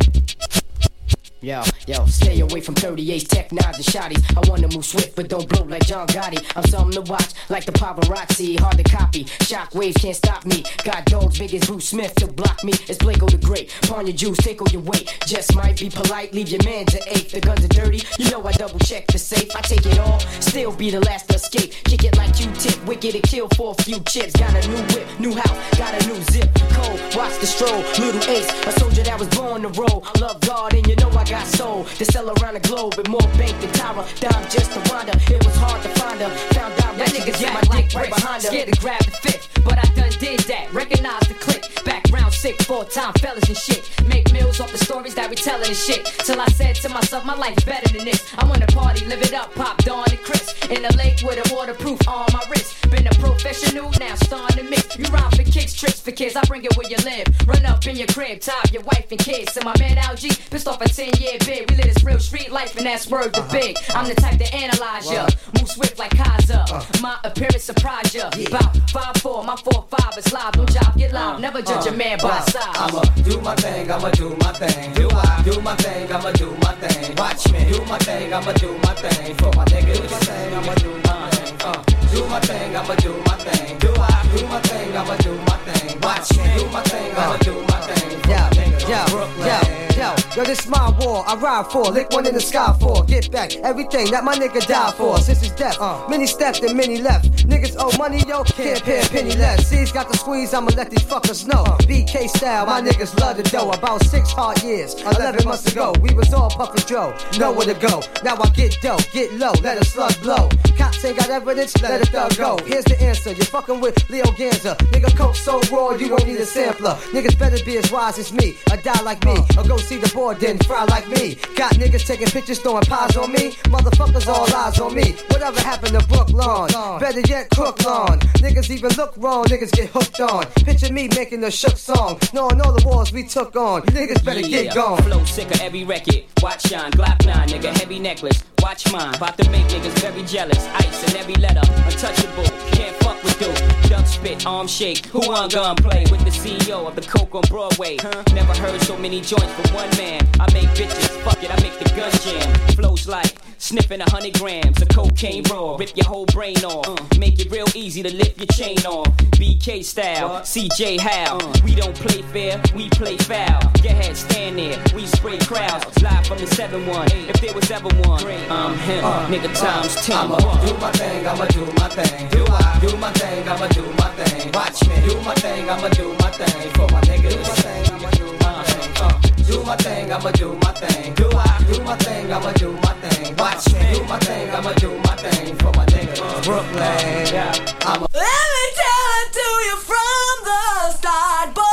Yo, 1.41 1.63
yo, 1.88 2.05
stay 2.05 2.39
away 2.41 2.61
from 2.61 2.76
38 2.76 3.30
tech 3.30 3.51
knives 3.51 3.77
and 3.77 3.85
shotties. 3.85 4.23
I 4.35 4.47
wanna 4.49 4.68
move 4.68 4.85
swift, 4.85 5.15
but 5.15 5.30
don't 5.30 5.47
blow 5.47 5.64
like 5.64 5.85
John 5.85 6.07
Gotti. 6.07 6.43
I'm 6.55 6.64
something 6.65 7.01
to 7.01 7.09
watch, 7.09 7.34
like 7.49 7.65
the 7.65 7.72
paparazzi, 7.72 8.59
hard 8.59 8.77
to 8.77 8.84
copy. 8.84 9.23
Shockwaves 9.47 9.99
can't 9.99 10.15
stop 10.15 10.45
me. 10.45 10.64
Got 10.84 11.05
dogs 11.05 11.39
big 11.39 11.53
as 11.55 11.65
Bruce 11.65 11.89
Smith 11.89 12.14
to 12.15 12.27
block 12.27 12.64
me. 12.64 12.73
It's 12.88 12.97
Blake 12.97 13.19
the 13.19 13.38
Great. 13.38 13.73
Pawn 13.84 14.05
your 14.05 14.15
juice, 14.15 14.38
take 14.38 14.61
all 14.61 14.68
your 14.69 14.81
weight. 14.81 15.18
Just 15.26 15.55
might 15.55 15.80
be 15.80 15.89
polite, 15.89 16.34
leave 16.34 16.49
your 16.49 16.64
man 16.64 16.85
to 16.88 16.99
eight. 17.07 17.31
The 17.31 17.39
guns 17.39 17.64
are 17.64 17.69
dirty, 17.69 18.03
you 18.19 18.30
know 18.30 18.45
I 18.45 18.51
double 18.51 18.80
check 18.80 19.07
the 19.07 19.18
safe. 19.18 19.55
I 19.55 19.61
take 19.61 19.85
it 19.85 19.97
all, 19.99 20.19
still 20.41 20.76
be 20.76 20.91
the 20.91 20.99
last 21.01 21.30
to 21.30 21.35
escape. 21.35 21.72
Kick 21.85 22.03
it 22.03 22.18
like 22.18 22.35
Q-tip, 22.35 22.85
wicked 22.85 23.15
and 23.15 23.23
kill 23.23 23.47
for 23.55 23.76
a 23.77 23.84
few 23.84 23.99
chips. 24.01 24.34
Got 24.34 24.53
a 24.53 24.68
new 24.68 24.84
whip, 24.93 25.07
new 25.19 25.34
house, 25.34 25.77
got 25.77 25.93
a 26.01 26.07
new 26.07 26.22
zip. 26.31 26.49
Cold, 26.72 26.99
watch 27.15 27.39
the 27.39 27.47
stroll, 27.47 27.80
little 27.97 28.23
ace, 28.30 28.49
a 28.68 28.72
soldier 28.80 29.03
that 29.03 29.18
was 29.18 29.30
born 29.30 29.61
to 29.61 29.69
roll. 29.69 30.05
Love 30.19 30.39
God, 30.41 30.73
and 30.73 30.85
you 30.85 30.95
know 30.97 31.09
I 31.11 31.23
got 31.23 31.47
soul 31.47 31.76
to 31.83 32.05
sell 32.05 32.29
around 32.29 32.55
the 32.55 32.59
globe 32.61 32.95
with 32.95 33.07
more 33.07 33.27
bank 33.37 33.59
than 33.61 33.69
Tyra. 33.71 34.03
Dime 34.19 34.43
just 34.49 34.71
to 34.71 34.79
Wanda, 34.91 35.13
it 35.29 35.43
was 35.45 35.55
hard 35.55 35.81
to 35.83 35.89
find 35.99 36.19
her. 36.19 36.29
Found 36.53 36.73
out 36.81 36.97
that 36.97 37.09
niggas 37.09 37.39
get 37.39 37.53
my 37.53 37.61
dick 37.61 37.93
right 37.93 38.09
behind 38.09 38.43
her. 38.43 38.49
Scared 38.49 38.73
to 38.73 38.79
grab 38.79 39.03
the 39.03 39.11
fifth, 39.11 39.49
but 39.63 39.77
I 39.77 39.87
done 39.93 40.11
did 40.19 40.39
that. 40.51 40.73
Recognize 40.73 41.27
the 41.27 41.35
click. 41.35 41.63
Background 41.85 42.33
sick, 42.33 42.61
four 42.63 42.85
time 42.85 43.13
fellas 43.13 43.47
and 43.47 43.57
shit. 43.57 43.89
Make 44.07 44.31
meals 44.33 44.59
off 44.59 44.71
the 44.71 44.77
stories 44.77 45.15
that 45.15 45.29
we 45.29 45.35
tellin' 45.35 45.67
and 45.67 45.75
shit. 45.75 46.05
Till 46.05 46.39
I 46.41 46.47
said 46.47 46.75
to 46.77 46.89
myself, 46.89 47.25
my 47.25 47.35
life's 47.35 47.63
better 47.63 47.87
than 47.95 48.05
this. 48.05 48.23
I 48.37 48.45
wanna 48.45 48.67
party, 48.67 49.05
live 49.05 49.21
it 49.21 49.33
up, 49.33 49.53
pop 49.53 49.77
Dawn 49.83 50.05
and 50.09 50.19
Chris. 50.19 50.53
In 50.69 50.81
the 50.81 50.93
lake 50.97 51.21
with 51.23 51.39
a 51.39 51.55
waterproof 51.55 52.07
on 52.07 52.25
my 52.33 52.43
wrist. 52.49 52.89
Been 52.89 53.07
a 53.07 53.13
professional, 53.15 53.91
now 53.99 54.15
starting 54.15 54.63
to 54.63 54.69
mix. 54.69 54.97
You 54.97 55.05
rhyme 55.05 55.31
for 55.31 55.43
kicks, 55.43 55.73
tricks 55.73 55.99
for 55.99 56.11
kids. 56.11 56.35
I 56.35 56.41
bring 56.43 56.63
it 56.63 56.75
where 56.77 56.89
you 56.89 56.97
live. 57.03 57.27
Run 57.47 57.65
up 57.65 57.85
in 57.85 57.95
your 57.95 58.07
crib, 58.07 58.39
top 58.39 58.71
your 58.71 58.83
wife 58.83 59.11
and 59.11 59.19
kids. 59.19 59.55
And 59.57 59.65
my 59.65 59.75
man 59.79 59.97
Algie, 59.97 60.35
pissed 60.49 60.67
off 60.67 60.81
a 60.81 60.89
10 60.89 61.13
year 61.19 61.37
bid. 61.45 61.66
We 61.69 61.76
live 61.76 61.94
this 61.94 62.03
real 62.03 62.19
street 62.19 62.52
life 62.52 62.77
and 62.77 62.85
that's 62.85 63.07
word 63.07 63.34
to 63.34 63.41
big. 63.52 63.77
I'm 63.89 64.07
the 64.07 64.15
type 64.15 64.38
to 64.38 64.56
analyze 64.56 65.11
ya. 65.11 65.27
Move 65.57 65.69
swift 65.69 65.99
like 65.99 66.11
Kaiser. 66.11 66.64
Uh. 66.69 66.84
My 67.02 67.18
appearance 67.23 67.64
surprise 67.64 68.14
ya. 68.14 68.27
About 68.27 68.73
5'4, 68.91 69.45
my 69.45 69.56
4'5 69.56 70.18
is 70.18 70.34
live. 70.34 70.53
Don't 70.53 70.72
job, 70.72 70.98
get 70.98 71.14
loud. 71.14 71.35
Uh. 71.35 71.39
Never 71.39 71.61
judge 71.61 71.85
a 71.88 71.94
uh. 71.94 71.98
man 71.98 72.18
by 72.19 72.39
size. 72.39 72.76
I'ma 72.76 73.02
do 73.23 73.41
my 73.41 73.56
thing, 73.56 73.91
I'ma 73.91 74.10
do 74.11 74.30
my 74.39 74.53
thing. 74.53 74.94
Do 74.94 75.10
I 75.11 75.44
do 75.44 75.61
my 75.61 75.76
thing, 75.76 76.11
I'ma 76.11 76.31
do 76.31 76.52
my 76.61 76.73
thing. 76.76 77.15
Watch 77.15 77.52
me 77.52 77.72
do 77.72 77.84
my 77.85 77.98
thing, 77.99 78.34
I'ma 78.34 78.52
do 78.53 78.77
my 78.84 78.94
thing. 78.95 79.35
For 79.35 79.52
my 79.53 79.65
niggas, 79.65 79.98
do 79.98 80.03
my 80.03 80.19
thing, 80.19 80.53
I'ma 80.53 80.73
do 80.76 80.91
my 81.07 81.30
thing. 81.31 81.56
Uh, 81.61 81.84
do 82.11 82.27
my 82.27 82.39
thing, 82.41 82.76
I'ma 82.76 82.95
do 82.95 83.14
my 83.26 83.38
thing. 83.38 83.77
Do 83.80 83.94
I 83.98 84.30
do 84.35 84.48
my 84.48 84.61
thing, 84.61 84.95
I'ma 84.95 85.18
do 85.18 85.35
my 85.35 85.57
thing. 85.68 86.02
Watch 86.02 86.38
me 86.38 86.44
do 86.57 86.69
my 86.69 86.84
thing, 86.84 87.15
I'ma 87.15 87.38
do 87.38 87.53
my 87.61 87.81
thing. 87.88 88.22
For 88.22 88.30
my 88.30 88.49
niggas, 88.52 89.86
Yo, 89.98 90.14
yo, 90.36 90.44
this 90.44 90.68
my 90.68 90.95
war. 90.99 91.24
I 91.26 91.36
ride 91.38 91.72
for, 91.72 91.86
lick 91.86 92.11
one 92.11 92.28
in 92.28 92.36
the 92.36 92.40
sky 92.40 92.72
for. 92.80 93.03
Get 93.06 93.32
back 93.32 93.56
everything 93.56 94.11
that 94.11 94.24
my 94.24 94.36
nigga 94.36 94.64
died 94.68 94.94
for. 94.94 95.18
Since 95.18 95.41
his 95.41 95.52
death, 95.53 95.80
many 96.07 96.28
stepped 96.28 96.61
and 96.61 96.78
many 96.78 97.02
left. 97.02 97.48
Niggas 97.48 97.76
owe 97.80 97.98
money, 97.98 98.22
yo, 98.28 98.44
can't 98.44 98.84
pay 98.84 99.02
a 99.02 99.06
penny 99.10 99.34
less. 99.36 99.68
C's 99.68 99.91
got 99.91 100.07
the 100.07 100.15
squeeze, 100.15 100.53
I'ma 100.53 100.69
let 100.76 100.91
these 100.91 101.02
fuckers 101.02 101.48
know. 101.48 101.64
BK 101.90 102.30
style, 102.30 102.68
my 102.68 102.80
niggas 102.80 103.19
love 103.19 103.38
the 103.38 103.44
dough. 103.44 103.72
About 103.72 104.03
six 104.03 104.32
hard 104.32 104.61
years, 104.61 104.94
11 105.02 105.44
months 105.45 105.65
ago, 105.65 105.95
we 105.99 106.14
was 106.14 106.32
all 106.32 106.52
puffin' 106.52 106.86
Joe. 106.86 107.18
Nowhere 107.40 107.65
to 107.65 107.74
go. 107.74 108.03
Now 108.24 108.38
I 108.40 108.49
get 108.49 108.78
dough, 108.84 108.99
get 109.11 109.34
low, 109.34 109.53
let 109.64 109.82
a 109.82 109.86
slug 109.86 110.14
blow. 110.22 110.48
Cops 110.78 111.03
ain't 111.06 111.18
got 111.18 111.32
evidence, 111.32 111.76
let 111.82 112.02
a 112.02 112.06
thug 112.06 112.38
go. 112.38 112.60
Here's 112.68 112.86
the 112.86 113.02
answer, 113.02 113.32
you're 113.32 113.45
fucking 113.45 113.82
with 113.82 114.07
Leo 114.11 114.26
Ganza. 114.26 114.78
Nigga, 114.94 115.18
coke 115.18 115.36
so 115.36 115.60
raw, 115.72 115.95
you 115.95 116.07
don't 116.07 116.28
need 116.28 116.38
a 116.38 116.45
sampler. 116.45 116.94
Niggas 117.15 117.40
better 117.40 117.57
be 117.65 117.78
as 117.78 117.91
wise 117.91 118.19
as 118.19 118.32
me, 118.32 118.56
or 118.69 118.78
die 118.78 119.02
like 119.02 119.26
me, 119.26 119.36
or 119.57 119.64
go 119.64 119.78
see 119.88 119.97
the 119.97 120.09
board, 120.14 120.39
then 120.39 120.57
fry 120.59 120.84
like 120.85 121.07
me. 121.07 121.35
Got 121.55 121.73
niggas 121.76 122.05
taking 122.05 122.27
pictures, 122.27 122.59
throwing 122.59 122.84
pies 122.84 123.15
on 123.15 123.31
me. 123.31 123.51
Motherfuckers 123.72 124.27
all 124.27 124.53
eyes 124.53 124.80
on 124.80 124.93
me. 124.93 125.14
Whatever 125.30 125.59
happened 125.61 125.97
to 125.97 126.05
Brook 126.07 126.30
Lawn? 126.31 126.69
Better 126.99 127.22
yet, 127.22 127.49
Crook 127.51 127.84
Lawn. 127.85 128.19
Niggas 128.43 128.69
even 128.69 128.91
look 128.97 129.14
wrong, 129.18 129.45
niggas 129.45 129.72
get 129.72 129.89
hooked 129.89 130.19
on. 130.19 130.45
Picture 130.65 130.91
me 130.91 131.07
making 131.15 131.43
a 131.45 131.51
shook 131.51 131.77
song, 131.77 132.19
knowing 132.34 132.59
all 132.61 132.73
the 132.73 132.85
wars 132.85 133.14
we 133.14 133.23
took 133.23 133.55
on. 133.55 133.81
Niggas 133.84 134.23
better 134.26 134.41
get 134.41 134.76
gone. 134.76 135.01
Flow 135.03 135.23
sick 135.23 135.49
of 135.51 135.61
every 135.61 135.85
record. 135.85 136.23
Watch 136.41 136.68
shine, 136.68 136.91
Glock 136.91 137.26
9, 137.26 137.47
nigga, 137.47 137.76
heavy 137.77 137.99
necklace. 137.99 138.43
Watch 138.61 138.91
mine, 138.91 139.15
about 139.15 139.38
to 139.38 139.49
make 139.49 139.65
niggas 139.68 139.97
very 140.01 140.23
jealous. 140.23 140.68
Ice 140.68 141.09
in 141.09 141.18
every 141.18 141.35
letter, 141.35 141.61
untouchable. 141.85 142.43
Can't 142.72 142.95
fuck 142.97 143.22
with 143.23 143.39
dude. 143.39 143.89
Duck 143.89 144.05
spit, 144.05 144.45
arm 144.45 144.68
shake. 144.68 145.05
Who 145.07 145.22
I'm 145.31 145.47
gonna 145.49 145.81
play 145.81 146.05
with 146.11 146.26
the 146.26 146.31
CEO 146.31 146.85
of 146.85 146.95
the 146.95 147.01
Coke 147.01 147.34
on 147.35 147.43
Broadway? 147.47 147.97
Huh? 147.97 148.23
Never 148.34 148.53
heard 148.55 148.81
so 148.81 148.97
many 148.97 149.22
joints 149.22 149.53
for 149.53 149.73
one 149.77 149.89
man. 149.97 150.21
I 150.39 150.51
make 150.53 150.69
bitches, 150.73 151.07
fuck 151.23 151.41
it, 151.43 151.51
I 151.51 151.57
make 151.61 151.77
the 151.77 151.89
gun 151.95 152.11
jam. 152.25 152.49
Flows 152.75 153.07
like 153.07 153.33
sniffing 153.59 154.01
a 154.01 154.09
hundred 154.09 154.33
grams 154.33 154.81
of 154.81 154.89
cocaine 154.89 155.43
raw. 155.51 155.75
Rip 155.77 155.95
your 155.95 156.07
whole 156.07 156.25
brain 156.25 156.57
off. 156.65 156.87
Uh. 156.87 157.19
Make 157.19 157.39
it 157.39 157.51
real 157.51 157.67
easy 157.75 158.01
to 158.01 158.11
lift 158.13 158.37
your 158.39 158.47
chain 158.47 158.79
off. 158.85 159.07
BK 159.37 159.83
style, 159.83 160.41
CJ 160.41 160.99
How. 160.99 161.37
Uh. 161.37 161.53
We 161.63 161.75
don't 161.75 161.95
play 161.95 162.21
fair, 162.33 162.61
we 162.75 162.89
play 162.89 163.17
foul. 163.17 163.61
Get 163.83 163.91
ahead, 163.91 164.17
stand 164.17 164.57
there. 164.57 164.79
We 164.95 165.05
spray 165.05 165.37
crowds. 165.37 165.85
Live 166.01 166.25
from 166.25 166.39
the 166.39 166.45
7-1. 166.45 167.29
If 167.29 167.41
there 167.41 167.53
was 167.53 167.69
ever 167.69 167.89
one, 168.09 168.25
I'm 168.49 168.77
him. 168.79 169.05
Uh. 169.05 169.27
Nigga 169.27 169.53
times 169.61 169.95
10. 170.05 170.17
I'ma 170.17 170.37
do 170.65 170.73
my 170.77 170.91
thing, 170.91 171.27
I'ma 171.27 171.45
do 171.45 171.65
my 171.77 171.89
thing. 171.89 172.29
Do 172.29 172.45
I 172.49 172.79
do 172.81 172.97
my 172.97 173.11
thing, 173.13 173.47
I'ma 173.47 173.67
do 173.67 173.85
my 174.01 174.09
thing. 174.17 174.51
Watch 174.53 174.87
me 174.87 174.95
do 175.07 175.21
my 175.21 175.35
thing, 175.35 175.69
I'ma 175.69 175.89
do 175.89 176.07
my 176.21 176.31
thing. 176.31 176.71
For 176.73 176.87
my 176.91 177.01
niggas, 177.01 177.29
do 177.29 177.37
my 177.37 177.55
thing, 177.65 177.93
I'ma 177.93 178.09
do 178.11 178.25
my 178.39 178.63
thing 178.63 179.26
do 179.48 179.64
my 179.64 179.76
thing, 179.78 180.11
I'ma 180.11 180.32
do 180.32 180.53
my 180.61 180.72
thing. 180.74 181.14
Do 181.15 181.30
I 181.34 181.64
do 181.72 181.82
my 181.84 181.95
thing, 181.98 182.32
I'ma 182.32 182.52
do 182.53 182.72
my 182.74 182.94
thing. 183.02 183.36
Watch 183.38 183.74
me 183.74 183.94
do 183.94 184.03
my 184.03 184.19
thing, 184.19 184.52
I'ma 184.52 184.74
do 184.74 184.90
my 184.99 185.15
thing 185.15 185.56
for 185.56 185.72
my 185.72 185.86
nigga 185.86 186.44
Brooklyn. 186.44 187.28
Yeah, 187.34 187.53
I'm 187.82 188.03
a- 188.03 188.07
Let 188.14 188.48
me 188.56 188.65
tell 188.82 189.10
it 189.22 189.30
to 189.40 189.48
you 189.68 189.76
from 189.90 190.32
the 190.49 190.64
start, 190.98 191.48
boy. 191.56 191.64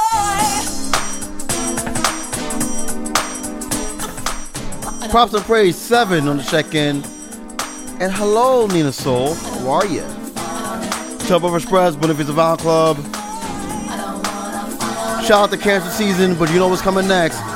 Props 5.10 5.34
and 5.34 5.44
praise 5.44 5.76
seven 5.76 6.28
on 6.28 6.36
the 6.38 6.44
check-in. 6.44 7.04
And 8.00 8.12
hello, 8.12 8.66
Nina 8.66 8.92
Soul. 8.92 9.34
How 9.34 9.70
are 9.70 9.86
you? 9.86 10.02
Top 11.26 11.42
Chubba 11.42 11.56
Express, 11.56 11.94
it's 11.94 12.28
a 12.28 12.32
vine 12.32 12.56
Club. 12.56 12.96
Shout 15.24 15.44
out 15.44 15.50
to 15.52 15.56
cancer 15.56 15.90
season, 15.90 16.34
but 16.34 16.50
you 16.50 16.58
know 16.58 16.68
what's 16.68 16.82
coming 16.82 17.08
next. 17.08 17.53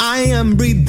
I 0.00 0.22
am 0.22 0.56
breathing. 0.56 0.79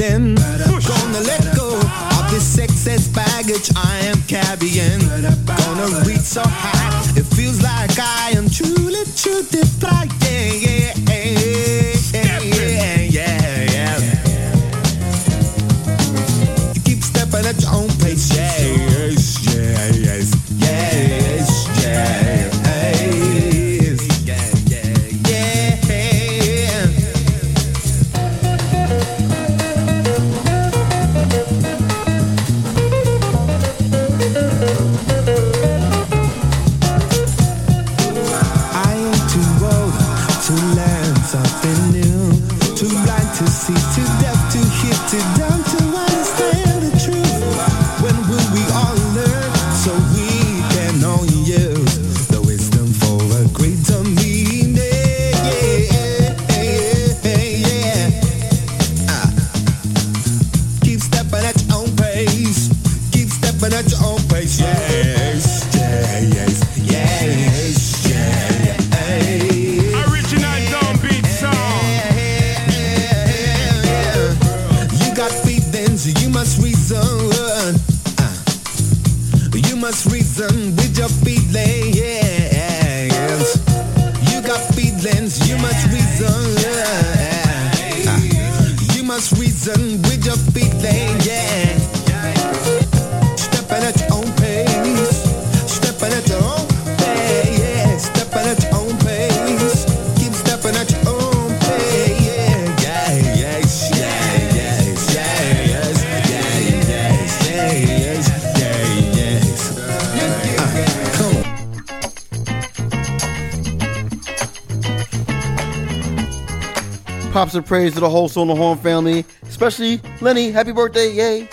praise 117.71 117.93
to 117.93 118.01
the 118.01 118.09
whole 118.09 118.27
Soul 118.27 118.49
and 118.49 118.59
Horn 118.59 118.77
family, 118.77 119.23
especially 119.43 120.01
Lenny. 120.19 120.51
Happy 120.51 120.73
birthday, 120.73 121.09
yay! 121.09 121.49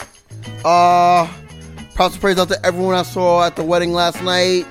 Uh, 0.64 1.32
props 1.94 2.14
and 2.14 2.20
praise 2.20 2.40
out 2.40 2.48
to 2.48 2.66
everyone 2.66 2.96
I 2.96 3.04
saw 3.04 3.44
at 3.44 3.54
the 3.54 3.62
wedding 3.62 3.92
last 3.92 4.20
night 4.24 4.66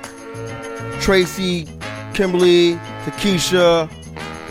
Tracy, 1.00 1.66
Kimberly, 2.14 2.74
Takesha, 3.06 3.90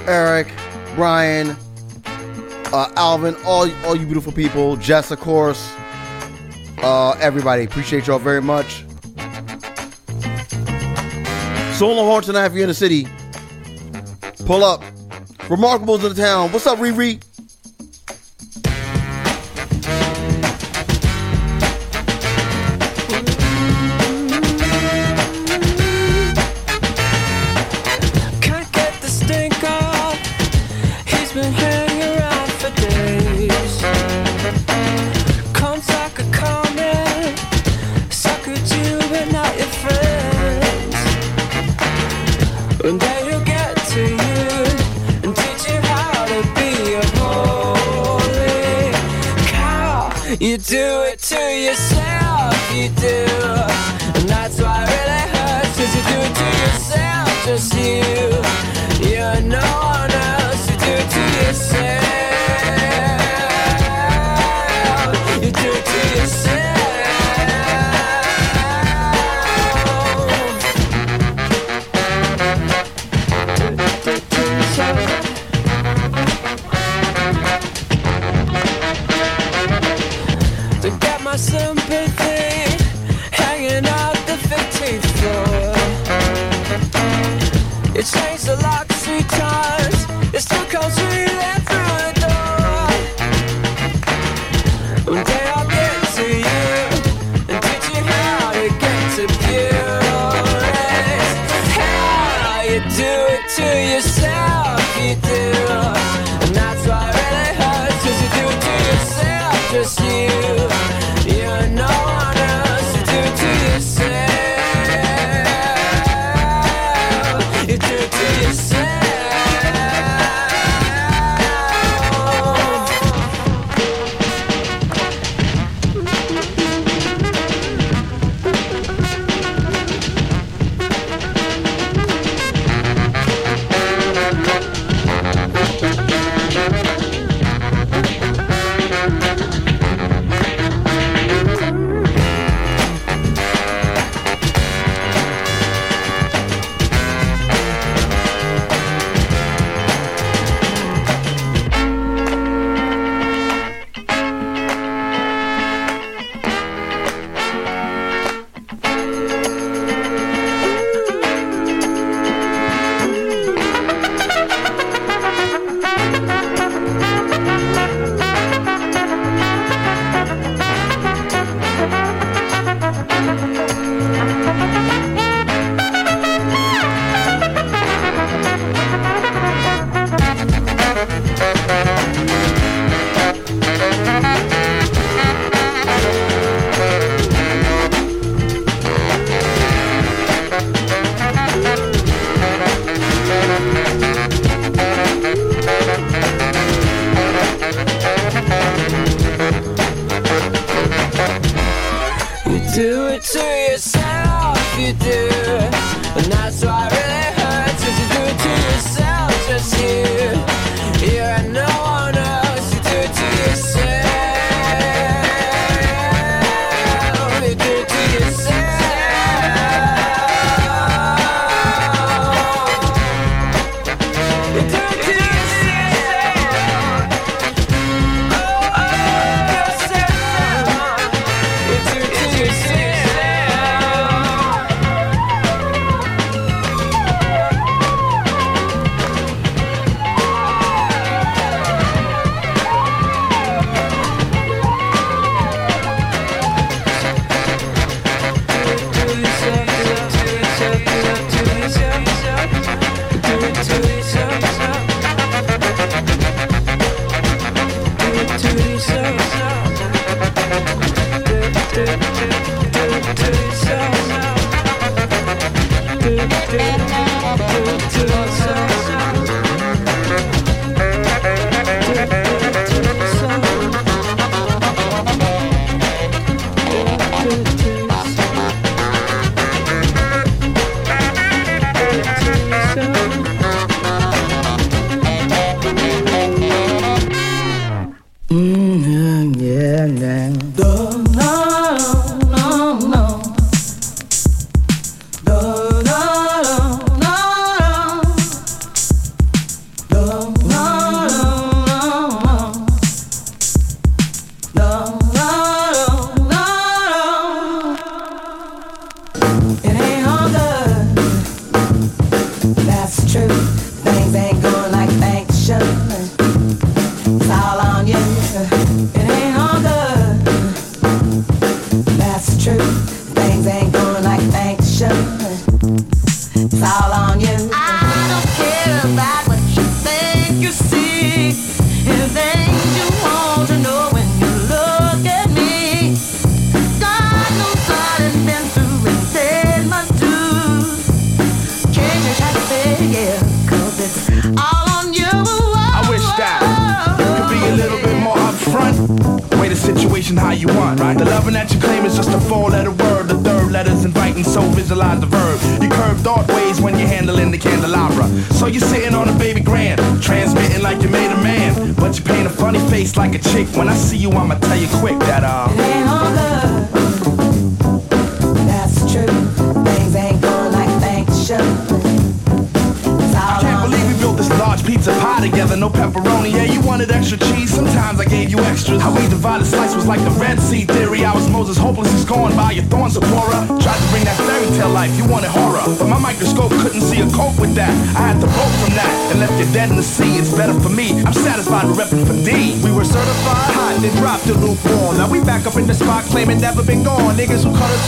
Eric, 0.07 0.51
Brian, 0.95 1.55
uh, 2.73 2.91
Alvin, 2.97 3.37
all, 3.45 3.71
all 3.85 3.95
you 3.95 4.07
beautiful 4.07 4.33
people, 4.33 4.77
Jess, 4.77 5.11
of 5.11 5.21
course, 5.21 5.71
uh, 6.79 7.11
everybody. 7.21 7.65
Appreciate 7.65 8.07
y'all 8.07 8.19
very 8.19 8.41
much. 8.41 8.87
Soul 11.77 11.91
and 11.91 12.09
Horn 12.09 12.23
tonight 12.23 12.47
if 12.47 12.55
you're 12.55 12.63
in 12.63 12.69
the 12.69 12.75
city. 12.75 13.07
Pull 14.47 14.65
up. 14.65 14.83
Remarkables 15.49 16.03
of 16.03 16.17
the 16.17 16.23
Town. 16.23 16.51
What's 16.51 16.67
up, 16.67 16.79
Riri? 16.79 17.23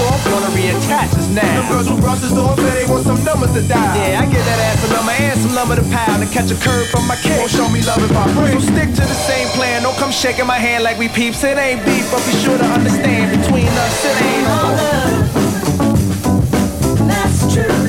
off, 0.09 0.25
wanna 0.33 0.51
reattach 0.57 1.13
us 1.21 1.29
now. 1.29 1.45
The 1.45 1.69
girls 1.69 1.87
who 1.87 1.99
from 1.99 2.01
Brussels 2.01 2.39
off, 2.39 2.57
they 2.57 2.87
want 2.89 3.05
some 3.05 3.23
numbers 3.25 3.53
to 3.53 3.63
die. 3.63 3.97
Yeah, 3.97 4.23
I 4.23 4.27
get 4.27 4.45
that 4.45 4.59
ass 4.69 4.85
a 4.85 4.89
number 4.95 5.13
and 5.13 5.41
some 5.41 5.55
lumber 5.55 5.77
to 5.77 5.83
pile 5.93 6.19
to 6.21 6.27
catch 6.27 6.51
a 6.51 6.57
curve 6.57 6.89
from 6.89 7.07
my 7.07 7.17
kick. 7.17 7.39
Won't 7.39 7.51
show 7.51 7.69
me 7.69 7.83
love 7.83 8.03
if 8.03 8.17
I 8.17 8.25
pray. 8.33 8.53
So 8.53 8.61
stick 8.61 8.91
to 8.95 9.05
the 9.05 9.19
same 9.29 9.49
plan, 9.57 9.83
don't 9.83 9.97
come 9.97 10.13
shaking 10.13 10.47
my 10.47 10.59
hand 10.59 10.85
like 10.85 10.99
we 10.99 11.09
peeps. 11.09 11.45
It 11.45 11.59
ain't 11.59 11.85
beef, 11.85 12.11
but 12.11 12.25
be 12.27 12.33
sure 12.39 12.57
to 12.59 12.65
understand 12.65 13.41
between 13.41 13.69
us 13.69 14.05
it 14.05 14.17
ain't 14.23 14.49
all 14.49 14.73
love. 14.81 15.29
That's 17.09 17.55
true. 17.55 17.88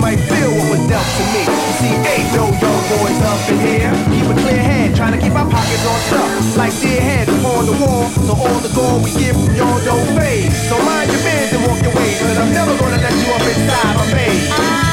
might 0.00 0.18
feel 0.18 0.50
what 0.56 0.66
was 0.72 0.82
dealt 0.88 1.04
to 1.04 1.24
me. 1.30 1.44
You 1.44 1.74
see, 1.78 1.94
eight 2.08 2.28
no 2.32 2.48
young 2.48 2.82
boys 2.88 3.20
up 3.22 3.40
in 3.52 3.58
here. 3.60 3.92
Keep 4.10 4.26
a 4.32 4.36
clear 4.40 4.62
head, 4.62 4.96
trying 4.96 5.12
to 5.12 5.20
keep 5.20 5.32
our 5.36 5.48
pockets 5.48 5.84
on 5.86 6.00
top. 6.08 6.28
Like 6.56 6.74
dead 6.80 7.02
heads 7.02 7.30
upon 7.30 7.66
the 7.66 7.76
wall. 7.78 8.08
So 8.26 8.32
all 8.34 8.60
the 8.64 8.72
gold 8.74 9.04
we 9.04 9.12
get 9.12 9.36
from 9.36 9.54
y'all 9.54 9.80
don't 9.84 10.08
fade. 10.16 10.50
So 10.52 10.80
mind 10.82 11.12
your 11.12 11.22
business 11.22 11.52
and 11.52 11.62
walk 11.68 11.80
your 11.84 11.94
way. 11.94 12.16
I'm 12.40 12.52
never 12.52 12.76
gonna 12.76 12.98
let 12.98 13.14
you 13.14 13.28
up 13.32 13.44
inside 13.44 13.94
my 13.96 14.06
maze. 14.14 14.89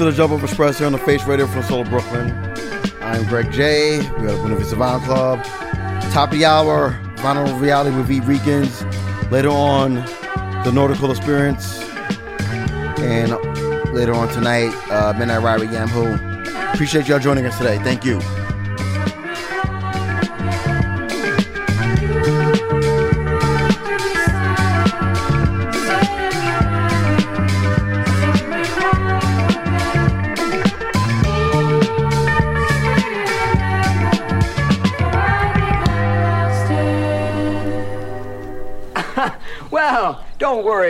To 0.00 0.10
the 0.10 0.12
Jumpoff 0.12 0.42
Express 0.42 0.78
here 0.78 0.86
on 0.86 0.92
the 0.92 0.98
Face 0.98 1.22
Radio 1.24 1.46
from 1.46 1.62
Soul 1.64 1.84
Brooklyn. 1.84 2.30
I'm 3.02 3.22
Greg 3.26 3.52
J. 3.52 3.98
We 3.98 4.28
got 4.28 4.40
Buena 4.40 4.56
Vista 4.56 4.74
Vinyl 4.74 5.04
Club. 5.04 5.44
Top 6.10 6.32
of 6.32 6.38
the 6.38 6.46
hour, 6.46 6.98
Vinyl 7.16 7.60
Reality 7.60 7.94
with 7.94 8.10
E. 8.10 8.20
Regans. 8.20 9.30
Later 9.30 9.50
on, 9.50 9.96
the 10.64 10.70
Nautical 10.72 11.10
Experience. 11.10 11.82
And 13.00 13.32
later 13.92 14.14
on 14.14 14.28
tonight, 14.30 14.72
uh, 14.90 15.12
Midnight 15.18 15.42
Riot 15.42 15.60
with 15.60 15.70
Yamhoo. 15.70 16.72
Appreciate 16.72 17.06
y'all 17.06 17.18
joining 17.18 17.44
us 17.44 17.58
today. 17.58 17.76
Thank 17.80 18.02
you. 18.02 18.22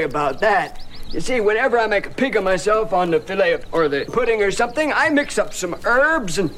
Worry 0.00 0.08
about 0.08 0.40
that. 0.40 0.82
You 1.10 1.20
see, 1.20 1.40
whenever 1.40 1.78
I 1.78 1.86
make 1.86 2.06
a 2.06 2.10
pig 2.10 2.36
of 2.36 2.44
myself 2.44 2.92
on 2.92 3.10
the 3.10 3.20
fillet 3.20 3.58
or 3.72 3.88
the 3.88 4.04
pudding 4.06 4.42
or 4.42 4.50
something, 4.50 4.92
I 4.92 5.10
mix 5.10 5.38
up 5.38 5.52
some 5.52 5.74
herbs 5.84 6.38
and 6.38 6.50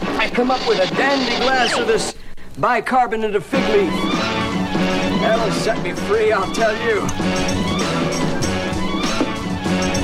I 0.00 0.28
come 0.28 0.50
up 0.50 0.66
with 0.68 0.78
a 0.78 0.94
dandy 0.94 1.36
glass 1.44 1.78
of 1.78 1.86
this 1.86 2.14
bicarbonate 2.58 3.34
of 3.34 3.46
fig 3.46 3.64
leaf. 3.70 3.92
That'll 5.22 5.52
set 5.52 5.82
me 5.82 5.92
free, 5.92 6.32
I'll 6.32 6.52
tell 6.52 6.74
you. 6.84 7.00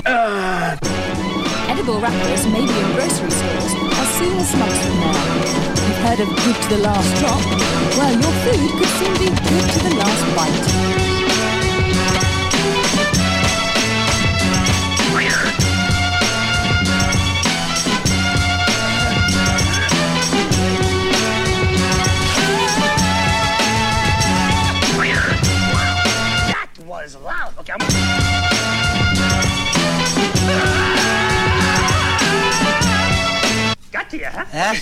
Uh, 0.07 0.77
Edible 1.69 2.01
wrappers 2.01 2.47
may 2.47 2.65
be 2.65 2.73
in 2.73 2.93
grocery 2.95 3.31
stores 3.31 3.73
as 4.01 4.09
soon 4.17 4.37
as 4.39 4.57
months 4.57 4.87
from 4.87 5.01
now. 5.01 5.67
You've 5.87 6.03
heard 6.07 6.21
of 6.21 6.29
good 6.29 6.57
to 6.63 6.69
the 6.77 6.79
last 6.79 7.11
drop? 7.21 7.43
Well, 7.99 8.15
your 8.15 8.35
food 8.45 8.71
could 8.79 8.93
soon 8.97 9.15
be 9.19 9.29
good 9.29 9.71
to 9.73 9.89
the 9.89 9.95
last 9.97 10.37
bite. 10.37 11.06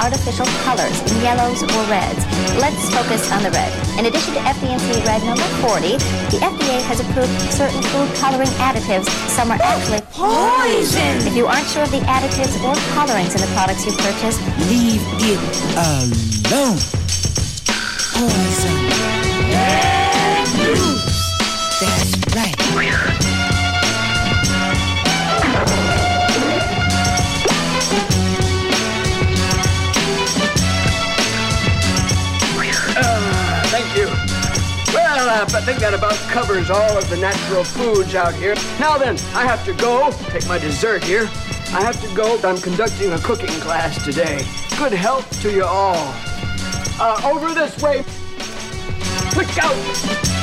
Artificial 0.04 0.44
colors 0.68 1.00
in 1.00 1.22
yellows 1.22 1.62
or 1.62 1.82
reds. 1.88 2.20
Let's 2.60 2.92
focus 2.92 3.32
on 3.32 3.42
the 3.42 3.50
red. 3.50 3.72
In 3.98 4.04
addition 4.04 4.34
to 4.34 4.40
FD&C 4.40 5.00
Red 5.06 5.24
number 5.24 5.48
40, 5.64 5.96
the 6.28 6.44
FDA 6.44 6.82
has 6.84 7.00
approved 7.00 7.32
certain 7.50 7.80
food 7.88 8.12
coloring 8.20 8.52
additives. 8.60 9.08
Some 9.30 9.50
are 9.50 9.58
actually 9.62 10.02
Poison! 10.12 11.26
If 11.26 11.34
you 11.34 11.46
aren't 11.46 11.66
sure 11.68 11.84
of 11.84 11.90
the 11.90 12.04
additives 12.04 12.52
or 12.60 12.76
colorings 12.92 13.34
in 13.34 13.40
the 13.40 13.48
products 13.56 13.86
you 13.86 13.92
purchase, 13.92 14.36
Leave 14.68 15.00
it 15.24 15.40
alone. 15.72 16.76
Poison. 18.12 18.76
That's 19.50 19.93
I 35.52 35.60
think 35.60 35.78
that 35.80 35.92
about 35.92 36.14
covers 36.30 36.70
all 36.70 36.96
of 36.96 37.08
the 37.10 37.16
natural 37.16 37.64
foods 37.64 38.14
out 38.14 38.34
here. 38.34 38.54
Now 38.80 38.96
then, 38.96 39.16
I 39.34 39.44
have 39.44 39.64
to 39.66 39.74
go. 39.74 40.10
Take 40.30 40.46
my 40.46 40.58
dessert 40.58 41.04
here. 41.04 41.28
I 41.72 41.82
have 41.82 42.00
to 42.00 42.14
go. 42.16 42.38
I'm 42.42 42.56
conducting 42.56 43.12
a 43.12 43.18
cooking 43.18 43.54
class 43.60 44.02
today. 44.04 44.44
Good 44.78 44.92
health 44.92 45.42
to 45.42 45.52
you 45.52 45.64
all. 45.64 46.14
Uh, 46.98 47.20
over 47.24 47.52
this 47.52 47.80
way. 47.82 48.04
Look 49.36 49.58
out! 49.58 50.33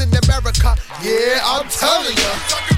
In 0.00 0.08
America. 0.24 0.74
Yeah, 1.02 1.40
I'm 1.44 1.68
telling 1.68 2.16
ya. 2.16 2.70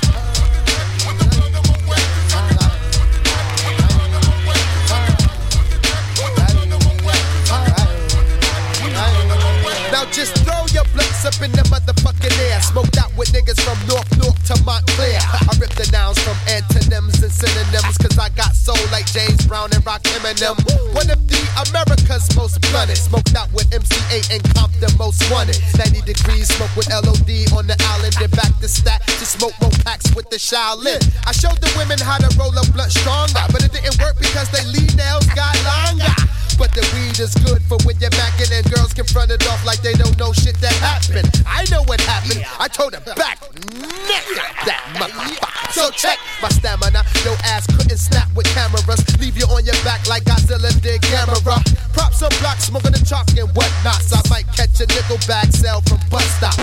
Just 10.13 10.37
throw 10.45 10.62
your 10.73 10.85
blunts 10.97 11.25
up 11.25 11.37
in 11.45 11.53
the 11.53 11.63
motherfucking 11.69 12.33
air. 12.49 12.61
Smoked 12.61 12.97
out 12.97 13.13
with 13.17 13.29
niggas 13.33 13.61
from 13.61 13.77
North 13.87 14.09
North 14.17 14.37
to 14.49 14.57
Montclair. 14.65 15.21
I 15.21 15.53
rip 15.61 15.71
the 15.77 15.89
nouns 15.93 16.19
from 16.25 16.37
antonyms 16.49 17.23
and 17.23 17.31
synonyms, 17.31 17.97
cause 18.01 18.17
I 18.19 18.33
got 18.33 18.57
soul 18.57 18.81
like 18.91 19.07
James 19.13 19.47
Brown 19.47 19.71
and 19.77 19.85
Rock 19.85 20.03
Eminem. 20.17 20.57
One 20.97 21.09
of 21.13 21.21
the 21.29 21.41
America's 21.69 22.27
most 22.35 22.61
blunted. 22.73 22.97
Smoked 22.97 23.37
out 23.37 23.53
with 23.53 23.69
MCA 23.71 24.25
and 24.33 24.43
Compton 24.57 24.91
most 24.97 25.21
wanted. 25.31 25.61
90 25.77 26.03
degrees, 26.09 26.49
smoke 26.49 26.73
with 26.75 26.89
LOD 26.89 27.53
on 27.53 27.69
the 27.69 27.77
island. 27.97 28.17
Then 28.17 28.33
back 28.33 28.53
to 28.61 28.69
stack 28.69 29.05
to 29.05 29.27
smoke 29.29 29.55
more 29.61 29.77
packs 29.85 30.09
with 30.17 30.29
the 30.31 30.41
Shaolin. 30.41 31.01
I 31.29 31.33
showed 31.33 31.61
the 31.61 31.71
women 31.77 32.01
how 32.01 32.19
to 32.19 32.29
roll 32.41 32.57
a 32.57 32.65
blunt 32.73 32.93
stronger, 32.93 33.45
but 33.53 33.63
it 33.63 33.73
didn't 33.73 34.01
work 34.01 34.17
because 34.19 34.49
they 34.51 34.65
lead 34.65 34.97
nails 34.97 35.27
got 35.37 35.53
longer. 35.69 36.42
But 36.63 36.79
the 36.79 36.87
weed 36.95 37.19
is 37.19 37.35
good 37.43 37.59
for 37.67 37.75
when 37.83 37.99
you're 37.99 38.15
macking 38.15 38.55
and 38.55 38.63
girls 38.71 38.95
can 38.95 39.03
front 39.03 39.33
it 39.35 39.43
off 39.51 39.67
like 39.67 39.83
they 39.83 39.95
don't 39.95 40.17
know 40.17 40.31
shit 40.33 40.55
that 40.63 40.71
happened. 40.79 41.27
I 41.43 41.67
know 41.75 41.83
what 41.91 42.01
happened. 42.03 42.47
I 42.57 42.69
told 42.69 42.95
her 42.95 43.03
back, 43.19 43.43
nigga, 43.51 44.47
that 44.63 44.79
motherfucker. 44.95 45.73
So 45.75 45.91
check 45.91 46.23
my 46.41 46.47
stamina. 46.55 47.03
Your 47.27 47.35
ass 47.51 47.67
couldn't 47.67 47.99
snap 47.99 48.31
with 48.39 48.47
cameras. 48.55 49.03
Leave 49.19 49.37
you 49.37 49.47
on 49.51 49.67
your 49.67 49.75
back 49.83 50.07
like 50.07 50.23
Godzilla 50.23 50.71
did 50.81 51.03
Gamera. 51.03 51.59
Props 51.95 52.23
on 52.23 52.31
blocks, 52.39 52.71
smoking 52.71 52.93
the 52.93 53.03
chalk 53.03 53.27
and 53.35 53.51
whatnot. 53.59 53.99
So 53.99 54.23
I 54.23 54.23
might 54.31 54.47
catch 54.55 54.79
a 54.79 54.87
nickel 54.87 55.19
bag 55.27 55.51
sell 55.51 55.81
from 55.83 55.99
bus 56.15 56.31
stop. 56.39 56.55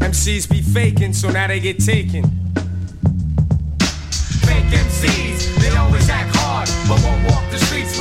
MCs 0.00 0.48
be 0.48 0.62
faking, 0.62 1.12
so 1.12 1.28
now 1.28 1.46
they 1.46 1.60
get 1.60 1.76
taken. 1.78 2.24
Fake 4.48 4.72
MCs, 4.80 5.60
they 5.60 5.76
always 5.76 6.08
act 6.08 6.34
hard, 6.36 6.70
but 6.88 6.96
won't 7.04 7.31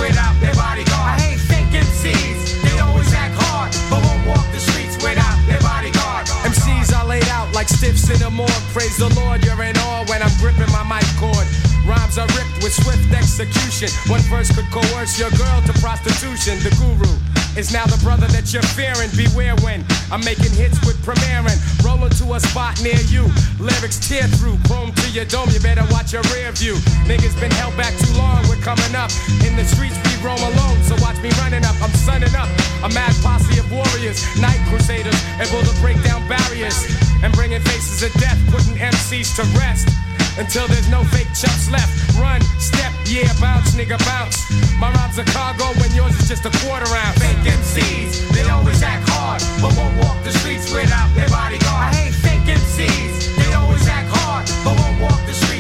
without 0.02 0.34
their 0.42 0.54
bodyguard. 0.58 1.14
I 1.14 1.22
hate 1.22 1.40
fake 1.40 1.70
MCs, 1.70 2.66
they 2.66 2.76
always 2.82 3.14
act 3.14 3.38
hard, 3.38 3.70
but 3.94 4.02
won't 4.02 4.26
walk 4.26 4.46
the 4.50 4.60
streets 4.60 4.98
without 4.98 5.38
their 5.46 5.62
bodyguard. 5.62 6.26
MCs 6.50 6.90
are 6.98 7.06
laid 7.06 7.30
out 7.30 7.54
like 7.54 7.70
stiffs 7.70 8.10
in 8.10 8.22
a 8.26 8.30
morgue. 8.30 8.66
Praise 8.74 8.98
the 8.98 9.14
Lord, 9.14 9.46
you're 9.46 9.62
in 9.62 9.78
awe 9.86 10.04
when 10.10 10.26
I'm 10.26 10.34
gripping 10.42 10.72
my 10.74 10.84
mic 10.84 11.06
cord. 11.22 11.46
Rhymes 11.86 12.18
are 12.18 12.30
ripped 12.34 12.66
with 12.66 12.74
swift 12.74 13.14
execution. 13.14 13.90
One 14.10 14.22
verse 14.26 14.50
could 14.50 14.70
coerce 14.74 15.18
your 15.22 15.32
girl 15.38 15.62
to 15.70 15.74
prostitution. 15.78 16.58
The 16.66 16.74
guru 16.82 17.31
is 17.58 17.72
now 17.72 17.86
the 17.86 18.00
brother 18.04 18.28
that 18.32 18.54
you're 18.54 18.66
fearing. 18.78 19.10
Beware 19.16 19.56
when 19.64 19.84
I'm 20.12 20.24
making 20.24 20.52
hits 20.52 20.80
with 20.86 20.98
premiering. 21.04 21.58
Rolling 21.84 22.14
to 22.22 22.34
a 22.34 22.40
spot 22.40 22.82
near 22.82 23.00
you. 23.12 23.28
Lyrics 23.60 24.00
tear 24.08 24.28
through. 24.40 24.58
Chrome 24.68 24.92
to 24.92 25.08
your 25.12 25.26
dome. 25.26 25.50
You 25.50 25.60
better 25.60 25.86
watch 25.92 26.14
your 26.14 26.24
rear 26.32 26.52
view. 26.52 26.76
Niggas 27.08 27.36
been 27.40 27.52
held 27.60 27.76
back 27.76 27.94
too 28.00 28.14
long. 28.16 28.44
We're 28.48 28.62
coming 28.64 28.96
up. 28.96 29.12
In 29.44 29.56
the 29.56 29.66
streets 29.66 29.98
we 30.08 30.14
roam 30.24 30.40
alone. 30.40 30.78
So 30.84 30.96
watch 31.04 31.20
me 31.20 31.30
running 31.44 31.66
up. 31.66 31.76
I'm 31.82 31.94
sunning 31.94 32.34
up. 32.36 32.50
A 32.84 32.90
mad 32.90 33.14
posse 33.22 33.60
of 33.60 33.72
warriors, 33.72 34.26
night 34.42 34.60
crusaders, 34.68 35.14
able 35.38 35.62
to 35.62 35.74
break 35.82 36.02
down 36.04 36.28
barriers 36.28 36.76
and 37.22 37.32
bringing 37.34 37.62
faces 37.62 38.02
of 38.02 38.12
death, 38.20 38.40
putting 38.50 38.74
MCs 38.74 39.36
to 39.38 39.44
rest. 39.60 39.88
Until 40.42 40.68
there's 40.68 40.90
no 40.90 41.04
fake 41.04 41.30
chumps 41.38 41.70
left. 41.70 41.94
Run, 42.18 42.42
step, 42.58 42.92
yeah, 43.06 43.30
bounce, 43.40 43.76
nigga, 43.76 43.96
bounce. 44.10 44.50
My 44.80 44.92
rhymes 44.92 45.20
are 45.20 45.30
cargo 45.30 45.66
when 45.80 45.94
yours 45.94 46.18
is 46.20 46.28
just 46.28 46.44
a 46.48 46.54
quarter 46.66 46.90
ounce. 46.90 47.20
Fake 47.22 47.46
MCs, 47.46 48.34
they 48.34 48.50
always 48.50 48.82
act 48.82 49.08
hard, 49.08 49.40
but 49.62 49.70
won't 49.78 49.96
walk 50.02 50.18
the 50.24 50.32
streets 50.32 50.74
without 50.74 51.14
their 51.14 51.30
bodyguard. 51.30 51.62
I 51.62 51.94
hate 51.94 52.16
fake 52.26 52.50
MCs, 52.58 53.38
they 53.38 53.54
always 53.54 53.88
act 53.88 54.10
hard, 54.10 54.50
but 54.66 54.74
won't 54.82 55.00
walk 55.00 55.22
the 55.28 55.34
streets 55.34 55.51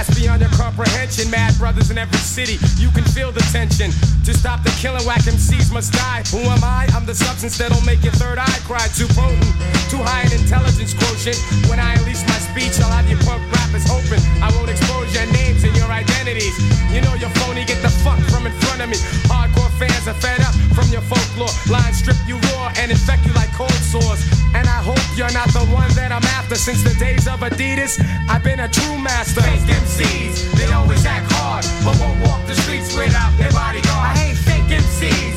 that's 0.00 0.18
beyond 0.18 0.40
your 0.40 0.50
comprehension. 0.56 1.28
Mad 1.30 1.52
brothers 1.58 1.90
in 1.90 1.98
every 1.98 2.16
city, 2.18 2.56
you 2.80 2.88
can 2.96 3.04
feel 3.12 3.30
the 3.32 3.44
tension. 3.52 3.92
To 4.24 4.32
stop 4.32 4.64
the 4.64 4.72
killing, 4.80 5.04
whack 5.04 5.28
MCs 5.28 5.70
must 5.72 5.92
die. 5.92 6.22
Who 6.32 6.40
am 6.48 6.64
I? 6.64 6.88
I'm 6.96 7.04
the 7.04 7.14
substance 7.14 7.58
that'll 7.58 7.84
make 7.84 8.02
your 8.02 8.16
third 8.16 8.38
eye 8.38 8.60
cry. 8.64 8.80
Too 8.96 9.08
potent, 9.12 9.44
too 9.92 10.00
high 10.00 10.24
in 10.24 10.32
intelligence 10.40 10.96
quotient. 10.96 11.36
When 11.68 11.78
I 11.78 11.92
unleash 12.00 12.24
my 12.24 12.40
speech, 12.48 12.80
I'll 12.80 12.96
have 12.96 13.08
your 13.12 13.20
punk 13.28 13.44
rappers 13.52 13.84
hoping 13.84 14.24
I 14.40 14.48
won't 14.56 14.70
expose 14.70 15.12
your 15.12 15.28
names 15.36 15.64
and 15.68 15.76
your 15.76 15.92
identities. 15.92 16.56
You 16.88 17.04
know 17.04 17.12
you're 17.20 17.34
phony, 17.44 17.68
get 17.68 17.82
the 17.84 17.92
fuck 18.00 18.20
from 18.32 18.48
in 18.48 18.56
front 18.64 18.69
me. 18.86 18.96
Hardcore 19.28 19.70
fans 19.78 20.06
are 20.08 20.14
fed 20.14 20.40
up 20.40 20.54
from 20.76 20.88
your 20.88 21.02
folklore. 21.02 21.52
Lines 21.68 21.98
strip 21.98 22.16
you 22.26 22.36
raw 22.52 22.72
and 22.78 22.90
infect 22.90 23.26
you 23.26 23.32
like 23.34 23.52
cold 23.52 23.72
sores. 23.84 24.20
And 24.54 24.66
I 24.66 24.80
hope 24.82 25.02
you're 25.16 25.32
not 25.32 25.48
the 25.52 25.64
one 25.70 25.90
that 25.94 26.12
I'm 26.12 26.24
after. 26.38 26.54
Since 26.54 26.82
the 26.82 26.94
days 26.98 27.26
of 27.26 27.40
Adidas, 27.40 28.00
I've 28.28 28.42
been 28.42 28.60
a 28.60 28.68
true 28.68 28.98
master. 28.98 29.42
Fake 29.42 29.68
MCs, 29.68 30.52
they 30.58 30.72
always 30.72 31.04
act 31.06 31.30
hard, 31.32 31.64
but 31.84 31.94
won't 32.00 32.18
walk 32.26 32.46
the 32.46 32.54
streets 32.54 32.96
without 32.96 33.32
their 33.38 33.52
bodyguard. 33.52 34.16
I 34.16 34.16
hate 34.16 34.38
fake 34.38 34.70
MCs, 34.70 35.29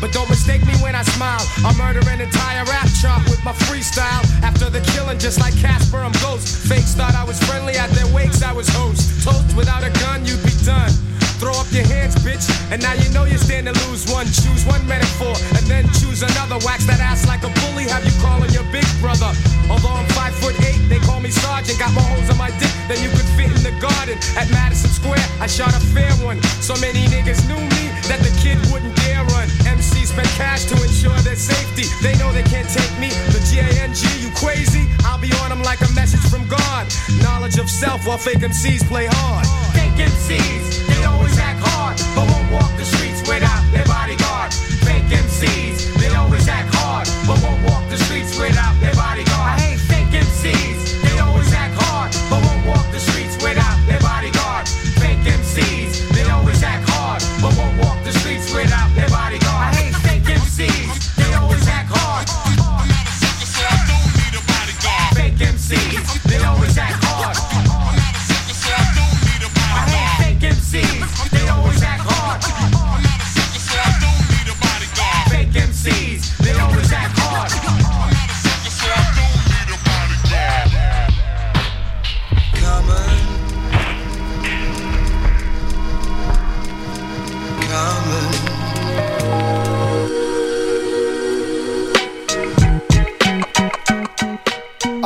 But 0.00 0.12
don't 0.12 0.28
mistake 0.30 0.64
me 0.64 0.72
when 0.80 0.94
I 0.94 1.02
smile. 1.02 1.44
I 1.60 1.76
murder 1.76 2.00
an 2.08 2.20
entire 2.20 2.64
rap 2.64 2.88
chart 3.00 3.22
with 3.28 3.44
my 3.44 3.52
freestyle. 3.68 4.24
After 4.42 4.70
the 4.70 4.80
killing, 4.96 5.18
just 5.18 5.38
like 5.38 5.54
Casper, 5.60 5.98
I'm 5.98 6.12
ghost. 6.24 6.48
Fakes 6.68 6.94
thought 6.94 7.14
I 7.14 7.24
was 7.24 7.38
friendly 7.44 7.76
at 7.76 7.90
their 7.90 8.08
wakes, 8.14 8.42
I 8.42 8.52
was 8.52 8.68
host. 8.68 9.22
Toast 9.22 9.54
without 9.56 9.84
a 9.84 9.90
gun, 10.00 10.24
you'd 10.24 10.42
be 10.42 10.56
done. 10.64 10.90
Throw 11.40 11.56
up 11.56 11.72
your 11.72 11.88
hands, 11.88 12.16
bitch, 12.20 12.44
and 12.68 12.84
now 12.84 12.92
you 12.92 13.08
know 13.16 13.24
you 13.24 13.40
stand 13.40 13.64
to 13.64 13.72
lose 13.88 14.04
one. 14.12 14.28
Choose 14.28 14.68
one 14.68 14.84
metaphor, 14.84 15.32
and 15.56 15.64
then 15.72 15.88
choose 15.96 16.20
another. 16.20 16.60
Wax 16.68 16.84
that 16.84 17.00
ass 17.00 17.24
like 17.24 17.44
a 17.48 17.52
bully, 17.64 17.88
have 17.88 18.04
you 18.04 18.12
calling 18.20 18.52
your 18.52 18.68
big 18.68 18.84
brother. 19.00 19.32
Although 19.72 19.96
I'm 19.96 20.08
five 20.12 20.36
foot 20.36 20.52
eight, 20.68 20.84
they 20.92 21.00
call 21.00 21.16
me 21.20 21.32
sergeant. 21.32 21.80
Got 21.80 21.96
more 21.96 22.04
holes 22.12 22.28
on 22.28 22.36
my 22.36 22.52
dick 22.60 22.68
than 22.92 23.00
you 23.00 23.08
could 23.08 23.24
fit 23.40 23.48
in 23.56 23.64
the 23.64 23.72
garden. 23.80 24.20
At 24.36 24.52
Madison 24.52 24.92
Square, 24.92 25.24
I 25.40 25.48
shot 25.48 25.72
a 25.72 25.80
fair 25.96 26.12
one. 26.20 26.36
So 26.60 26.76
many 26.76 27.08
niggas 27.08 27.40
knew 27.48 27.56
me 27.56 27.82
that 28.12 28.20
the 28.20 28.32
kid 28.44 28.60
wouldn't 28.68 28.92
dare 29.00 29.24
run. 29.32 29.48
MC 29.64 29.89
spent 30.10 30.28
cash 30.34 30.64
to 30.64 30.74
ensure 30.82 31.16
their 31.22 31.36
safety. 31.36 31.86
They 32.02 32.18
know 32.18 32.32
they 32.32 32.42
can't 32.42 32.68
take 32.68 32.92
me. 32.98 33.10
The 33.30 33.40
G-A-N-G, 33.48 34.02
you 34.18 34.30
crazy? 34.34 34.90
I'll 35.04 35.20
be 35.20 35.30
on 35.42 35.50
them 35.50 35.62
like 35.62 35.80
a 35.80 35.92
message 35.94 36.24
from 36.28 36.46
God. 36.48 36.86
Knowledge 37.22 37.58
of 37.58 37.70
self 37.70 38.06
while 38.06 38.18
fake 38.18 38.42
MCs 38.42 38.82
play 38.88 39.06
hard. 39.08 39.46
Fake 39.72 39.98
MCs, 40.10 40.86
they 40.88 41.04
always 41.04 41.38
act 41.38 41.60
hard, 41.62 41.96
but 42.14 42.26
won't 42.26 42.50
walk 42.52 42.70
the 42.76 42.84
streets 42.84 42.99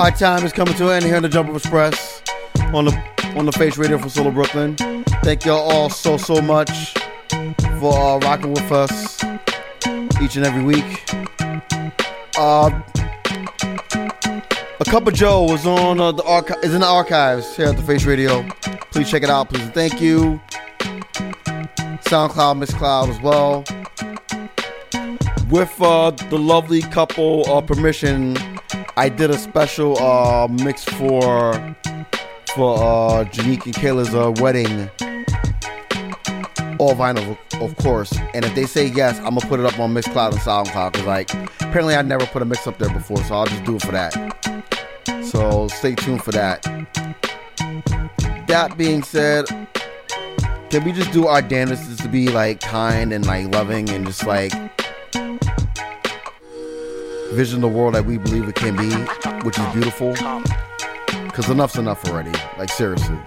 Our 0.05 0.11
time 0.11 0.45
is 0.45 0.53
coming 0.53 0.75
to 0.75 0.89
an 0.89 0.97
end 0.97 1.05
here 1.07 1.17
on 1.17 1.23
the 1.23 1.31
Jump 1.31 1.49
Express 1.49 2.21
on 2.75 2.85
the 2.85 3.35
on 3.37 3.47
the 3.47 3.53
Face 3.53 3.79
Radio 3.79 3.97
for 3.97 4.11
Solo 4.11 4.31
Brooklyn. 4.31 4.77
Thank 5.23 5.47
y'all 5.47 5.61
all 5.61 5.89
so 5.89 6.19
so 6.19 6.43
much 6.43 6.93
for 7.81 7.99
uh, 7.99 8.19
rocking 8.19 8.53
with 8.53 8.71
us 8.71 9.25
each 10.21 10.37
and 10.37 10.45
every 10.45 10.63
week. 10.63 11.11
Uh, 12.37 12.83
a 14.79 14.85
cup 14.85 15.07
of 15.07 15.15
Joe 15.15 15.51
is 15.55 15.65
on 15.65 15.99
uh, 15.99 16.13
the 16.13 16.23
archi- 16.25 16.53
is 16.63 16.75
in 16.75 16.83
the 16.83 16.87
archives 16.87 17.57
here 17.57 17.69
at 17.69 17.77
the 17.79 17.83
Face 17.83 18.05
Radio. 18.05 18.47
Please 18.91 19.11
check 19.11 19.23
it 19.23 19.31
out, 19.31 19.49
please. 19.49 19.67
Thank 19.71 20.03
you. 20.03 20.39
SoundCloud, 22.05 22.63
Mixcloud 22.63 23.09
as 23.09 23.21
well. 23.23 23.65
With 25.49 25.73
uh, 25.81 26.11
the 26.11 26.39
lovely 26.39 26.83
couple 26.83 27.51
uh, 27.51 27.63
permission, 27.63 28.37
I 28.97 29.09
did 29.09 29.31
a 29.31 29.39
special 29.39 29.99
uh, 29.99 30.47
mix 30.49 30.85
for 30.85 31.55
for 32.55 32.79
uh, 32.79 33.25
Janique 33.25 33.65
and 33.67 33.75
Kayla's 33.75 34.15
uh, 34.15 34.33
wedding. 34.41 34.89
All 36.79 36.95
vinyl, 36.95 37.37
of 37.61 37.77
course. 37.77 38.17
And 38.35 38.45
if 38.45 38.55
they 38.55 38.67
say 38.67 38.87
yes, 38.87 39.19
I'm 39.19 39.35
gonna 39.35 39.41
put 39.43 39.59
it 39.59 39.67
up 39.67 39.79
on 39.81 39.93
Mixcloud 39.95 40.33
and 40.33 40.41
SoundCloud. 40.41 40.93
Cause 40.95 41.05
like, 41.05 41.33
apparently 41.61 41.97
I 41.97 42.03
never 42.03 42.27
put 42.27 42.43
a 42.43 42.45
mix 42.45 42.67
up 42.67 42.79
there 42.79 42.91
before, 42.91 43.19
so 43.25 43.35
I'll 43.35 43.47
just 43.47 43.65
do 43.65 43.77
it 43.77 43.83
for 43.83 43.93
that. 43.93 44.13
So 45.25 45.69
stay 45.69 45.95
tuned 45.95 46.23
for 46.23 46.33
that. 46.33 46.63
That 48.47 48.75
being 48.77 49.03
said, 49.03 49.47
can 50.71 50.85
we 50.85 50.93
just 50.93 51.13
do 51.13 51.27
our 51.27 51.43
damnedest 51.43 52.01
to 52.01 52.09
be 52.09 52.29
like 52.29 52.61
kind 52.61 53.13
and 53.13 53.27
like 53.27 53.53
loving 53.53 53.89
and 53.91 54.07
just 54.07 54.27
like 54.27 54.53
vision 57.35 57.57
of 57.57 57.63
the 57.63 57.77
world 57.77 57.95
that 57.95 58.07
we 58.07 58.17
believe 58.17 58.49
it 58.49 58.55
can 58.55 58.77
be, 58.77 58.91
which 59.45 59.59
is 59.59 59.67
beautiful. 59.75 60.15
Cause 60.15 61.51
enough's 61.51 61.77
enough 61.77 62.05
already. 62.07 62.33
Like 62.57 62.71
seriously. 62.71 63.19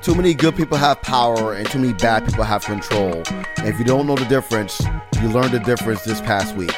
Too 0.00 0.14
many 0.14 0.32
good 0.32 0.56
people 0.56 0.78
have 0.78 1.02
power 1.02 1.52
and 1.54 1.68
too 1.68 1.80
many 1.80 1.92
bad 1.92 2.24
people 2.24 2.44
have 2.44 2.64
control. 2.64 3.22
And 3.58 3.66
if 3.66 3.78
you 3.78 3.84
don't 3.84 4.06
know 4.06 4.14
the 4.14 4.24
difference, 4.26 4.80
you 5.20 5.28
learned 5.28 5.52
the 5.52 5.58
difference 5.58 6.04
this 6.04 6.20
past 6.20 6.54
week. 6.54 6.74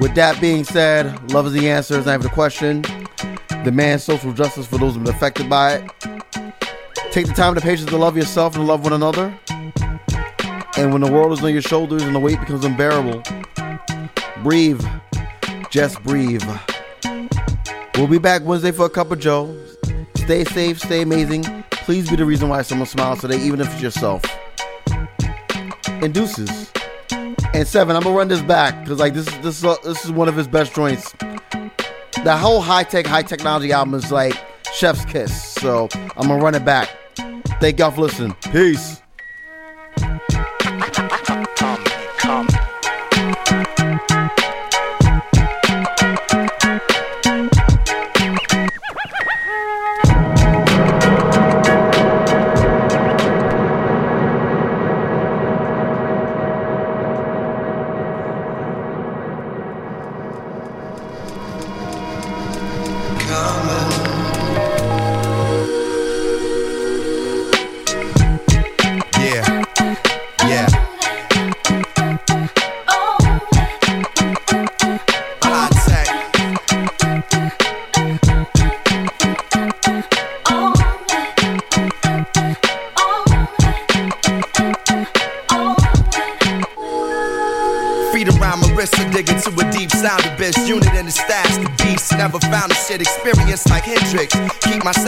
With 0.00 0.14
that 0.14 0.38
being 0.40 0.64
said, 0.64 1.32
love 1.32 1.46
is 1.46 1.52
the 1.52 1.68
answer. 1.68 1.98
Is 1.98 2.06
I 2.06 2.12
have 2.12 2.22
the 2.22 2.30
question. 2.30 2.82
Demand 3.62 4.00
social 4.00 4.32
justice 4.32 4.66
for 4.66 4.78
those 4.78 4.94
who've 4.94 5.04
been 5.04 5.14
affected 5.14 5.50
by 5.50 5.74
it. 5.74 6.25
Take 7.16 7.28
the 7.28 7.32
time 7.32 7.54
and 7.54 7.56
the 7.56 7.62
patience 7.62 7.88
to 7.88 7.96
love 7.96 8.14
yourself 8.14 8.56
and 8.56 8.66
love 8.66 8.84
one 8.84 8.92
another. 8.92 9.34
And 10.76 10.92
when 10.92 11.00
the 11.00 11.10
world 11.10 11.32
is 11.32 11.42
on 11.42 11.50
your 11.50 11.62
shoulders 11.62 12.02
and 12.02 12.14
the 12.14 12.18
weight 12.20 12.38
becomes 12.38 12.62
unbearable, 12.62 13.22
breathe. 14.42 14.84
Just 15.70 16.02
breathe. 16.02 16.44
We'll 17.94 18.06
be 18.06 18.18
back 18.18 18.42
Wednesday 18.44 18.70
for 18.70 18.84
a 18.84 18.90
cup 18.90 19.12
of 19.12 19.18
Joe. 19.18 19.58
Stay 20.16 20.44
safe, 20.44 20.78
stay 20.78 21.00
amazing. 21.00 21.44
Please 21.70 22.10
be 22.10 22.16
the 22.16 22.26
reason 22.26 22.50
why 22.50 22.60
someone 22.60 22.86
smiles 22.86 23.22
today, 23.22 23.40
even 23.40 23.62
if 23.62 23.72
it's 23.72 23.80
yourself. 23.80 24.22
And 25.86 26.12
deuces. 26.12 26.70
And 27.54 27.66
seven, 27.66 27.96
I'm 27.96 28.02
gonna 28.02 28.14
run 28.14 28.28
this 28.28 28.42
back 28.42 28.78
because 28.84 28.98
like 28.98 29.14
this, 29.14 29.24
this, 29.38 29.64
is, 29.64 29.78
this 29.78 30.04
is 30.04 30.12
one 30.12 30.28
of 30.28 30.36
his 30.36 30.48
best 30.48 30.74
joints. 30.74 31.12
The 32.24 32.36
whole 32.38 32.60
Hi-Tek, 32.60 33.06
high 33.06 33.22
technology 33.22 33.72
album 33.72 33.94
is 33.94 34.12
like 34.12 34.34
chef's 34.74 35.06
kiss. 35.06 35.54
So 35.54 35.88
I'm 36.14 36.28
gonna 36.28 36.44
run 36.44 36.54
it 36.54 36.66
back. 36.66 36.90
Thank 37.60 37.78
y'all 37.78 37.90
for 37.90 38.02
listening. 38.02 38.36
Peace. 38.52 39.00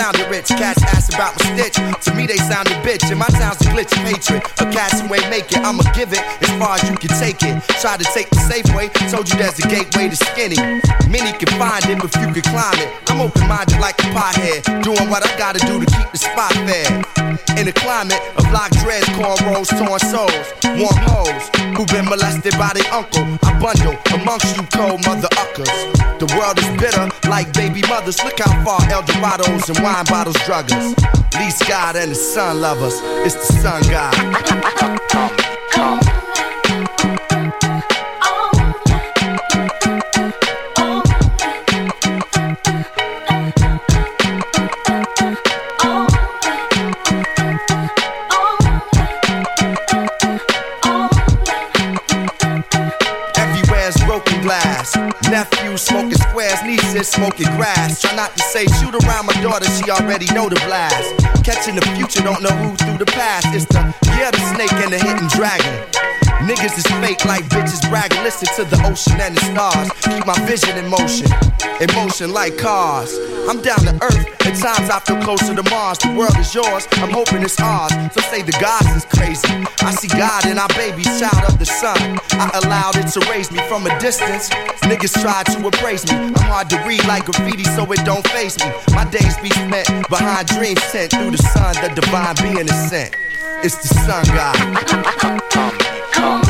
My 0.09 0.25
rich. 0.31 0.49
Cats 0.49 0.83
ask 0.85 1.13
about 1.13 1.37
my 1.37 1.53
stitch. 1.53 1.77
To 1.77 2.15
me, 2.15 2.25
they 2.25 2.39
sound 2.39 2.67
a 2.69 2.77
bitch. 2.81 3.05
And 3.11 3.19
my 3.19 3.27
town's 3.27 3.61
a 3.61 3.69
glitch 3.69 3.93
of 3.93 4.09
hatred. 4.09 4.41
A 4.57 4.73
cats 4.73 5.03
who 5.03 5.13
ain't 5.13 5.29
make 5.29 5.53
it. 5.53 5.59
I'ma 5.59 5.85
give 5.93 6.15
it 6.15 6.25
as 6.41 6.49
far 6.57 6.77
as 6.81 6.89
you 6.89 6.97
can 6.97 7.13
take 7.21 7.43
it. 7.43 7.61
Try 7.85 7.99
to 7.99 8.05
take 8.17 8.31
the 8.31 8.41
safe 8.41 8.65
way. 8.75 8.89
Told 9.13 9.29
you 9.29 9.37
there's 9.37 9.59
a 9.59 9.69
gateway 9.69 10.09
to 10.09 10.17
skinny. 10.17 10.57
Many 11.13 11.37
can 11.37 11.53
find 11.61 11.85
it 11.85 12.01
if 12.01 12.15
you 12.17 12.33
can 12.33 12.41
climb 12.41 12.79
it. 12.81 12.89
I'm 13.13 13.21
open 13.21 13.47
minded 13.49 13.81
like 13.81 14.01
a 14.01 14.09
pothead. 14.17 14.83
Doing 14.83 15.11
what 15.11 15.29
I 15.29 15.37
gotta 15.37 15.61
do 15.61 15.79
to 15.79 15.85
keep 15.85 16.09
the 16.11 16.17
spot 16.17 16.57
fair. 16.65 16.89
In 17.61 17.69
a 17.69 17.73
climate 17.73 18.23
of 18.39 18.49
locked 18.51 18.81
dreads, 18.81 19.05
cornrows, 19.13 19.69
torn 19.77 20.01
souls, 20.01 20.49
warm 20.81 20.97
hoes 21.05 21.45
who've 21.77 21.89
been 21.89 22.09
molested 22.09 22.57
by 22.57 22.73
their 22.73 22.89
uncle. 22.95 23.29
I 23.45 23.53
bundle 23.61 23.93
amongst 24.17 24.57
you 24.57 24.63
cold 24.73 25.05
mother 25.05 25.29
uckers. 25.37 25.69
The 26.19 26.27
world 26.35 26.59
is 26.59 26.67
bitter 26.83 27.07
like 27.31 27.53
baby 27.53 27.83
mothers. 27.87 28.19
Look 28.25 28.41
how 28.41 28.51
far 28.65 28.81
El 28.91 29.03
Dorados 29.03 29.69
and 29.71 29.79
wine 29.79 29.98
bottles 30.05 30.37
drug 30.47 30.71
us. 30.73 30.95
God 31.69 31.97
and 31.97 32.11
the 32.13 32.15
sun 32.15 32.61
lovers. 32.61 33.01
It's 33.25 33.35
the 33.35 33.55
sun 33.55 33.83
God. 33.91 34.15
Everywhere's 35.75 36.08
smoking 57.05 57.47
grass. 57.57 58.01
Try 58.01 58.15
not 58.17 58.37
to 58.37 58.43
say 58.43 58.67
shoot 58.67 58.95
around 59.05 59.27
my 59.27 59.35
daughter, 59.43 59.67
she 59.71 59.91
already 59.91 60.27
know 60.35 60.49
the 60.49 60.57
blast. 60.67 61.15
Catching 61.45 61.75
the 61.75 61.83
future, 61.97 62.23
don't 62.23 62.43
know 62.43 62.51
who 62.51 62.77
through 62.77 62.99
the 62.99 63.07
past. 63.07 63.47
It's 63.55 63.67
the 63.67 63.95
yeah, 64.19 64.31
the 64.31 64.39
snake 64.55 64.73
and 64.73 64.93
the 64.93 64.99
hidden 64.99 65.29
dragon. 65.29 66.18
Niggas 66.49 66.79
is 66.79 66.87
fake 67.03 67.25
like 67.25 67.45
bitches 67.47 67.83
bragging. 67.89 68.23
Listen 68.23 68.49
to 68.57 68.65
the 68.65 68.81
ocean 68.87 69.21
and 69.21 69.37
the 69.37 69.43
stars. 69.53 69.91
Keep 70.03 70.27
my 70.27 70.39
vision 70.47 70.77
in 70.79 70.89
motion, 70.89 71.29
in 71.81 71.89
motion 71.95 72.33
like 72.33 72.57
cars. 72.57 73.13
I'm 73.49 73.61
down 73.61 73.81
to 73.81 73.95
earth. 74.03 74.39
At 74.49 74.57
times 74.57 74.89
I 74.89 74.99
feel 75.01 75.21
closer 75.21 75.55
to 75.55 75.63
Mars. 75.69 75.99
The 75.99 76.15
world 76.17 76.37
is 76.39 76.55
yours. 76.55 76.89
I'm 77.05 77.11
hoping 77.11 77.43
it's 77.43 77.61
ours. 77.61 77.93
So 78.15 78.21
say 78.33 78.41
the 78.41 78.57
gods 78.57 78.89
is 78.97 79.05
crazy. 79.05 79.45
I 79.85 79.91
see 79.93 80.09
God 80.09 80.47
in 80.47 80.59
our 80.59 80.69
baby, 80.69 81.05
child 81.05 81.45
of 81.45 81.59
the 81.59 81.67
sun. 81.67 81.99
I 82.33 82.49
allowed 82.65 82.97
it 82.97 83.09
to 83.13 83.21
raise 83.29 83.53
me 83.53 83.61
from 83.69 83.87
a 83.87 83.93
distance. 84.01 84.49
Niggas 84.89 85.21
try 85.21 85.43
to 85.43 85.67
appraise 85.67 86.05
me. 86.11 86.17
I'm 86.17 86.49
hard 86.49 86.71
to 86.71 86.77
read 86.89 87.05
like 87.05 87.27
graffiti, 87.27 87.65
so 87.65 87.85
it 87.93 88.05
don't 88.07 88.27
face 88.29 88.59
me. 88.59 88.73
My 88.95 89.05
days 89.05 89.37
be 89.45 89.51
spent 89.51 90.09
behind 90.09 90.49
dreams 90.49 90.83
sent 90.85 91.13
through 91.13 91.33
the 91.33 91.43
sun. 91.53 91.75
The 91.85 91.93
divine 92.01 92.37
being 92.41 92.69
is 92.69 92.91
sent. 92.91 93.15
It's 93.63 93.77
the 93.77 93.89
sun 94.01 94.25
god. 94.33 95.98
Letters 96.19 96.48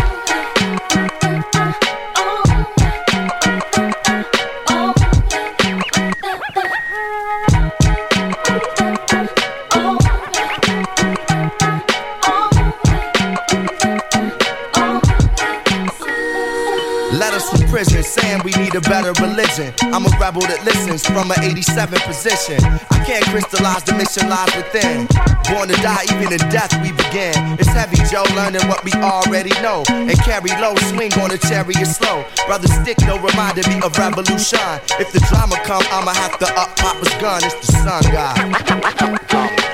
prison 17.78 18.02
saying 18.02 18.42
we 18.42 18.50
need 18.58 18.74
a 18.74 18.80
better 18.80 19.14
religion. 19.22 19.72
I'm 19.94 20.02
a 20.02 20.10
rebel 20.18 20.42
that 20.50 20.66
listens 20.66 21.06
from 21.06 21.30
an 21.30 21.38
87 21.38 21.94
position. 22.10 22.58
I 22.90 22.98
can't 23.06 23.22
crystallize 23.30 23.86
the 23.86 23.94
mission 23.94 24.26
lies 24.26 24.50
within. 24.58 25.06
Born 25.46 25.70
to 25.70 25.78
die, 25.78 26.02
even 26.10 26.34
in 26.34 26.42
death 26.50 26.74
we 26.82 26.90
begin. 26.90 27.38
It's 27.54 27.70
heavy, 27.70 28.02
Joe, 28.10 28.26
learning 28.34 28.66
what 28.66 28.82
we 28.82 28.90
already 28.98 29.54
know. 29.62 29.86
And 29.94 30.18
carry 30.26 30.50
low, 30.58 30.74
swing 30.90 31.14
on 31.22 31.30
a 31.30 31.38
chariot 31.38 31.86
slow. 31.86 32.26
Brother 32.50 32.66
Stick, 32.66 32.98
no 33.06 33.14
reminded 33.14 33.70
me 33.70 33.78
of 33.86 33.94
revolution. 33.94 34.58
If 34.98 35.14
the 35.14 35.22
drama 35.30 35.54
come, 35.62 35.86
I'ma 35.94 36.18
have 36.18 36.34
to 36.42 36.50
up 36.58 36.74
Papa's 36.74 37.14
gun. 37.22 37.46
It's 37.46 37.62
the 37.62 37.78
sun 37.78 38.02
god. 38.10 39.67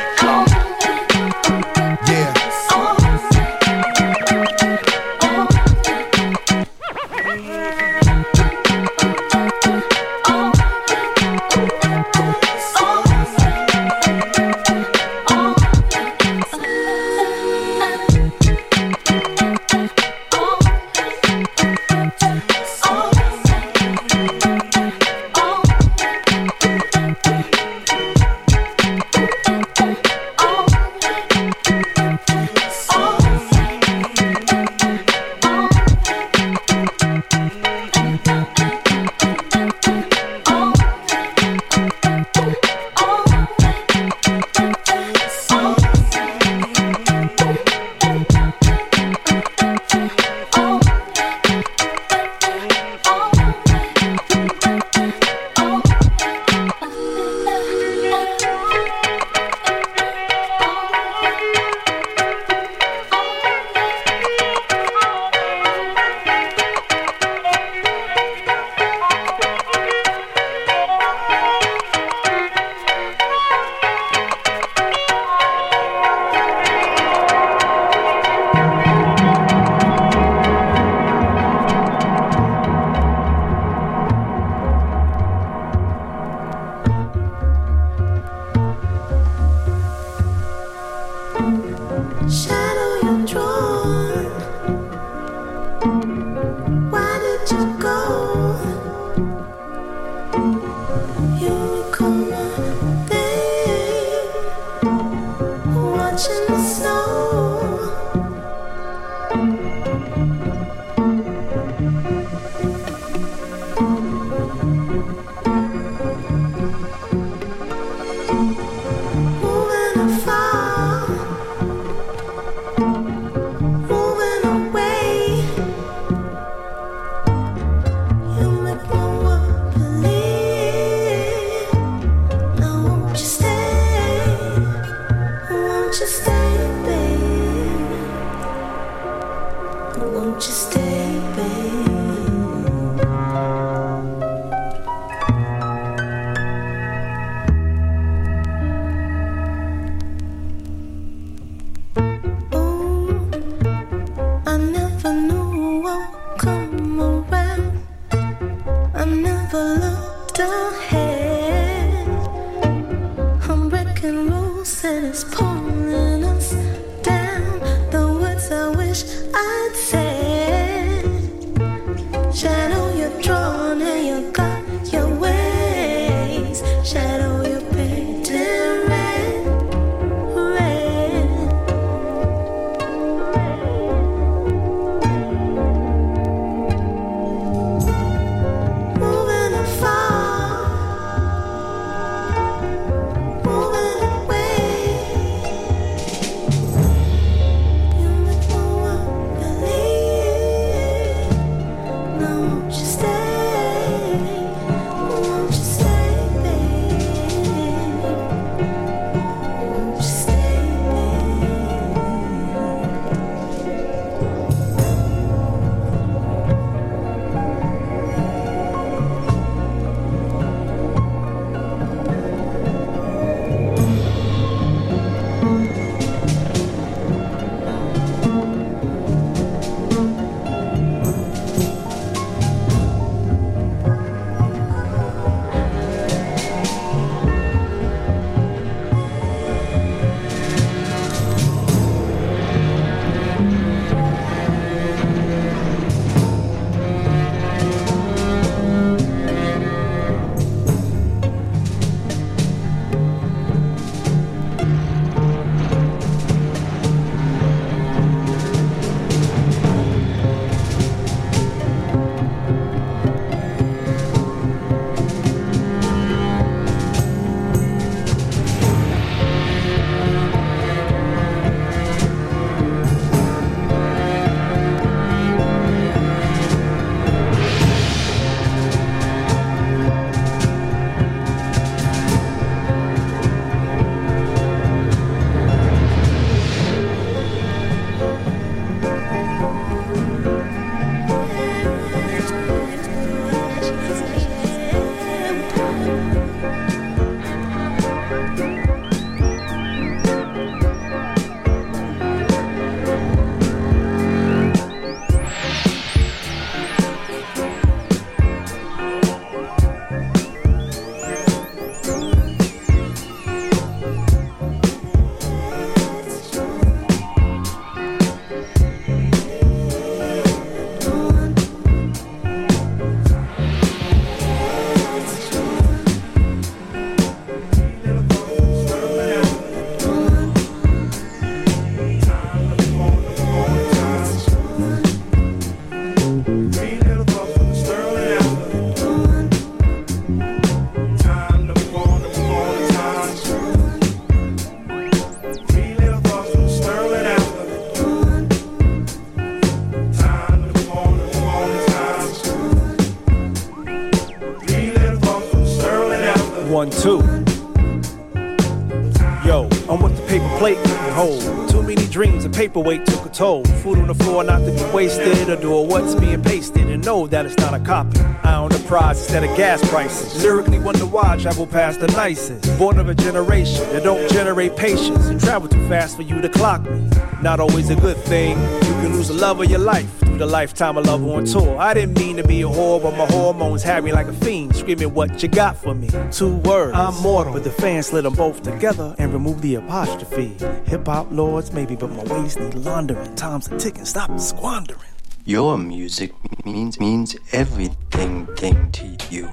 Paperweight 362.55 362.87
took 362.87 363.05
a 363.05 363.09
toll. 363.09 363.43
Food 363.63 363.79
on 363.79 363.89
the 363.89 363.95
floor, 363.95 364.23
not 364.23 364.39
to 364.39 364.53
be 364.53 364.73
wasted, 364.73 365.29
or 365.29 365.37
do 365.37 365.51
what's 365.63 365.95
being 365.97 366.23
pasted 366.23 366.69
and 366.69 366.85
know 366.85 367.07
that 367.09 367.27
it's 367.27 367.37
not 367.39 367.53
a 367.53 367.59
copy. 367.59 367.99
I 368.23 368.37
own 368.37 368.51
the 368.51 368.61
prize 368.69 368.99
instead 368.99 369.25
of 369.25 369.37
gas 369.37 369.69
prices. 369.71 370.23
Lyrically 370.23 370.61
wonder 370.61 370.87
why 370.87 371.15
I 371.15 371.17
travel 371.17 371.47
past 371.47 371.81
the 371.81 371.89
nicest. 371.89 372.57
Born 372.57 372.79
of 372.79 372.89
a 372.89 372.95
generation 372.95 373.69
that 373.73 373.83
don't 373.83 374.09
generate 374.11 374.57
patience 374.57 375.07
and 375.07 375.21
travel 375.21 375.49
too 375.49 375.67
fast 375.69 375.97
for 375.97 376.03
you 376.03 376.21
to 376.21 376.29
clock 376.29 376.63
me. 376.63 376.89
Not 377.23 377.41
always 377.41 377.71
a 377.71 377.77
good 377.77 377.97
thing. 377.97 378.39
You 378.41 378.73
can 378.81 378.93
lose 378.93 379.09
the 379.09 379.15
love 379.15 379.41
of 379.41 379.51
your 379.51 379.59
life 379.59 380.04
through 380.15 380.27
the 380.27 380.33
lifetime 380.33 380.77
of 380.77 380.87
love 380.87 381.05
on 381.05 381.25
tour. 381.25 381.59
I 381.59 381.75
didn't 381.75 381.99
mean 381.99 382.17
to 382.17 382.25
be 382.27 382.43
a 382.43 382.47
whore, 382.47 382.81
but 382.81 382.97
my 382.97 383.07
hormones 383.07 383.63
had 383.63 383.83
me 383.83 383.93
like 383.93 384.07
a 384.07 384.13
fiend, 384.13 384.55
screaming 384.55 384.95
what 384.95 385.23
you 385.23 385.29
got 385.29 385.57
for 385.57 385.75
me. 385.75 385.89
Two 386.13 386.37
words, 386.37 386.77
I'm 386.77 386.95
mortal, 387.03 387.33
but 387.33 387.43
the 387.43 387.51
fans 387.51 387.87
slid 387.87 388.05
them 388.05 388.15
both 388.15 388.43
together 388.43 388.95
and 388.99 389.13
removed 389.13 389.43
the 389.43 389.57
apostrophe. 389.57 390.37
Hip 390.67 390.87
hop 390.87 391.11
lords, 391.11 391.53
maybe, 391.53 391.75
but 391.75 391.91
my 391.91 392.05
ways 392.05 392.39
need 392.39 392.55
laundering. 392.55 393.15
Time's 393.17 393.49
a 393.49 393.59
ticking, 393.59 393.85
stop 393.85 394.19
squandering. 394.21 394.81
Your 395.25 395.59
music 395.59 396.13
means 396.45 396.79
means 396.79 397.17
everything 397.33 398.27
thing 398.37 398.71
to 398.73 398.97
you. 399.11 399.31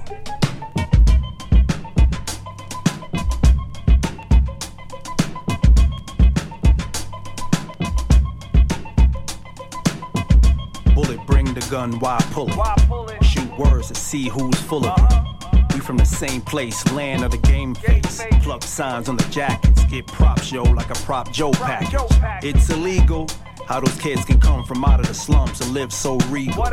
Bullet, 11.72 11.90
bring 11.90 11.90
the 11.90 11.96
gun, 11.96 11.98
why 12.00 12.18
pull 12.30 13.08
it? 13.08 13.24
Shoot 13.24 13.58
words 13.58 13.88
to 13.88 13.94
see 13.94 14.28
who's 14.28 14.60
full 14.60 14.84
of 14.86 14.98
it. 14.98 15.12
Uh-huh. 15.12 15.66
We 15.72 15.80
from 15.80 15.96
the 15.96 16.04
same 16.04 16.42
place, 16.42 16.86
land 16.92 17.24
of 17.24 17.30
the 17.30 17.38
game 17.38 17.74
face. 17.74 18.22
Plug 18.42 18.62
signs 18.62 19.08
on 19.08 19.16
the 19.16 19.24
jackets, 19.24 19.84
get 19.86 20.06
props, 20.06 20.52
yo, 20.52 20.64
like 20.64 20.90
a 20.90 20.94
prop 21.06 21.32
Joe 21.32 21.50
package. 21.52 21.98
It's 22.42 22.68
illegal. 22.68 23.26
How 23.66 23.80
those 23.80 23.96
kids 24.00 24.24
can 24.24 24.40
come 24.40 24.64
from 24.64 24.84
out 24.84 25.00
of 25.00 25.06
the 25.06 25.14
slums 25.14 25.60
and 25.60 25.72
live 25.72 25.92
so 25.92 26.18
regal. 26.28 26.64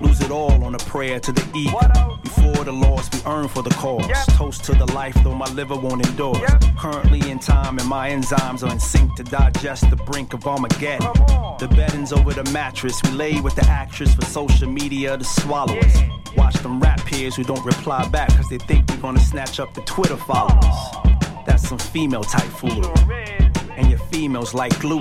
Lose 0.00 0.20
it 0.20 0.30
all 0.30 0.64
on 0.64 0.74
a 0.74 0.78
prayer 0.78 1.20
to 1.20 1.32
the 1.32 1.44
ego. 1.54 2.18
Before 2.22 2.64
the 2.64 2.72
loss 2.72 3.10
we 3.12 3.20
earn 3.30 3.48
for 3.48 3.62
the 3.62 3.70
cause. 3.70 4.06
Toast 4.28 4.64
to 4.64 4.74
the 4.74 4.86
life, 4.92 5.16
though 5.22 5.34
my 5.34 5.50
liver 5.52 5.76
won't 5.76 6.06
endure. 6.06 6.34
Currently 6.78 7.30
in 7.30 7.38
time, 7.38 7.78
and 7.78 7.88
my 7.88 8.10
enzymes 8.10 8.66
are 8.66 8.72
in 8.72 8.80
sync 8.80 9.14
to 9.16 9.24
digest 9.24 9.88
the 9.90 9.96
brink 9.96 10.32
of 10.32 10.46
Armageddon. 10.46 11.12
The 11.58 11.68
bedding's 11.74 12.12
over 12.12 12.32
the 12.32 12.44
mattress. 12.52 13.00
We 13.04 13.10
lay 13.10 13.40
with 13.40 13.54
the 13.54 13.66
actress 13.66 14.14
for 14.14 14.24
social 14.24 14.70
media 14.70 15.16
to 15.16 15.24
swallow 15.24 15.78
us. 15.78 15.96
Watch 16.36 16.54
them 16.56 16.80
rap 16.80 17.04
peers 17.06 17.34
who 17.36 17.44
don't 17.44 17.64
reply 17.64 18.08
back 18.08 18.28
because 18.28 18.48
they 18.48 18.58
think 18.58 18.88
we're 18.90 18.98
gonna 18.98 19.20
snatch 19.20 19.58
up 19.58 19.72
the 19.74 19.80
Twitter 19.82 20.16
followers. 20.16 20.76
That's 21.46 21.66
some 21.68 21.78
female 21.78 22.24
type 22.24 22.44
foolery. 22.44 23.45
And 24.16 24.22
your 24.22 24.30
females 24.32 24.54
like 24.54 24.78
glue. 24.80 25.00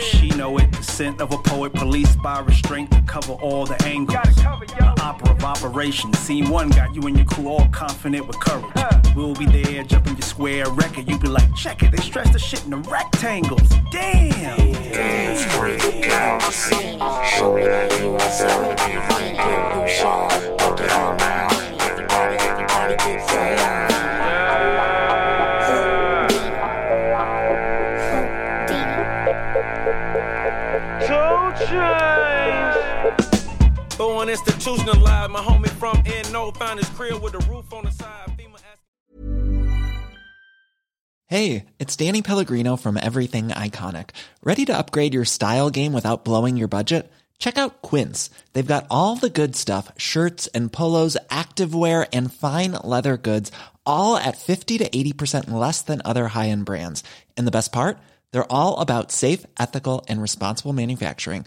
She 0.00 0.30
know 0.30 0.58
it. 0.58 0.72
The 0.72 0.82
scent 0.82 1.20
of 1.20 1.32
a 1.32 1.38
poet, 1.38 1.72
policed 1.74 2.20
by 2.20 2.40
restraint 2.40 2.90
to 2.90 3.00
cover 3.02 3.34
all 3.34 3.66
the 3.66 3.80
angles. 3.84 4.34
The 4.34 4.94
opera 5.00 5.30
of 5.30 5.44
operations. 5.44 6.18
Scene 6.18 6.50
one 6.50 6.70
got 6.70 6.92
you 6.92 7.02
and 7.02 7.16
your 7.16 7.26
crew 7.26 7.48
all 7.48 7.68
confident 7.68 8.26
with 8.26 8.38
courage. 8.40 8.72
We'll 9.14 9.34
be 9.34 9.46
there, 9.46 9.84
jumping 9.84 10.14
your 10.14 10.22
square 10.22 10.68
record. 10.70 11.08
You 11.08 11.18
be 11.18 11.28
like, 11.28 11.54
check 11.54 11.82
it. 11.84 11.92
They 11.92 12.02
stretch 12.02 12.32
the 12.32 12.38
shit 12.38 12.64
in 12.64 12.70
the 12.70 12.78
rectangles. 12.78 13.68
Damn. 13.92 14.56
Dance 14.92 15.60
with 15.60 15.80
the 15.80 16.00
galaxy. 16.00 16.98
Show 17.36 17.54
me 17.54 17.62
that 17.62 18.00
you 18.00 18.14
are 18.14 18.30
celebrity. 18.30 18.92
Get 19.36 19.76
loose, 19.76 20.00
y'all. 20.00 20.28
Put 20.58 20.80
it 20.80 20.90
all 20.92 21.14
now. 21.16 21.48
Everybody, 21.80 22.36
everybody 22.36 22.96
get 22.96 23.28
down. 23.28 23.77
Born 34.68 34.80
institutionalized, 34.80 35.30
my 35.32 35.40
homie 35.40 35.70
from 35.70 36.32
NO 36.32 36.50
found 36.52 36.78
his 36.78 36.88
crib 36.90 37.22
with 37.22 37.32
a 37.34 37.38
roof 37.50 37.72
on 37.72 37.86
the 37.86 37.90
side. 37.90 38.28
Hey, 41.26 41.66
it's 41.78 41.96
Danny 41.96 42.22
Pellegrino 42.22 42.76
from 42.76 42.96
Everything 42.96 43.48
Iconic. 43.48 44.10
Ready 44.42 44.64
to 44.66 44.78
upgrade 44.78 45.14
your 45.14 45.26
style 45.26 45.68
game 45.70 45.92
without 45.92 46.24
blowing 46.24 46.56
your 46.56 46.68
budget? 46.68 47.10
Check 47.38 47.56
out 47.58 47.82
Quince. 47.82 48.30
They've 48.52 48.66
got 48.66 48.86
all 48.90 49.16
the 49.16 49.30
good 49.30 49.54
stuff 49.54 49.90
shirts 49.96 50.48
and 50.48 50.72
polos, 50.72 51.16
activewear, 51.30 52.06
and 52.12 52.32
fine 52.32 52.72
leather 52.84 53.16
goods, 53.16 53.52
all 53.86 54.16
at 54.16 54.38
50 54.38 54.78
to 54.78 54.88
80% 54.88 55.50
less 55.50 55.82
than 55.82 56.02
other 56.04 56.28
high 56.28 56.48
end 56.48 56.64
brands. 56.64 57.04
And 57.36 57.46
the 57.46 57.52
best 57.52 57.72
part? 57.72 57.98
They're 58.32 58.52
all 58.52 58.80
about 58.80 59.12
safe, 59.12 59.46
ethical, 59.58 60.04
and 60.08 60.20
responsible 60.20 60.72
manufacturing. 60.72 61.46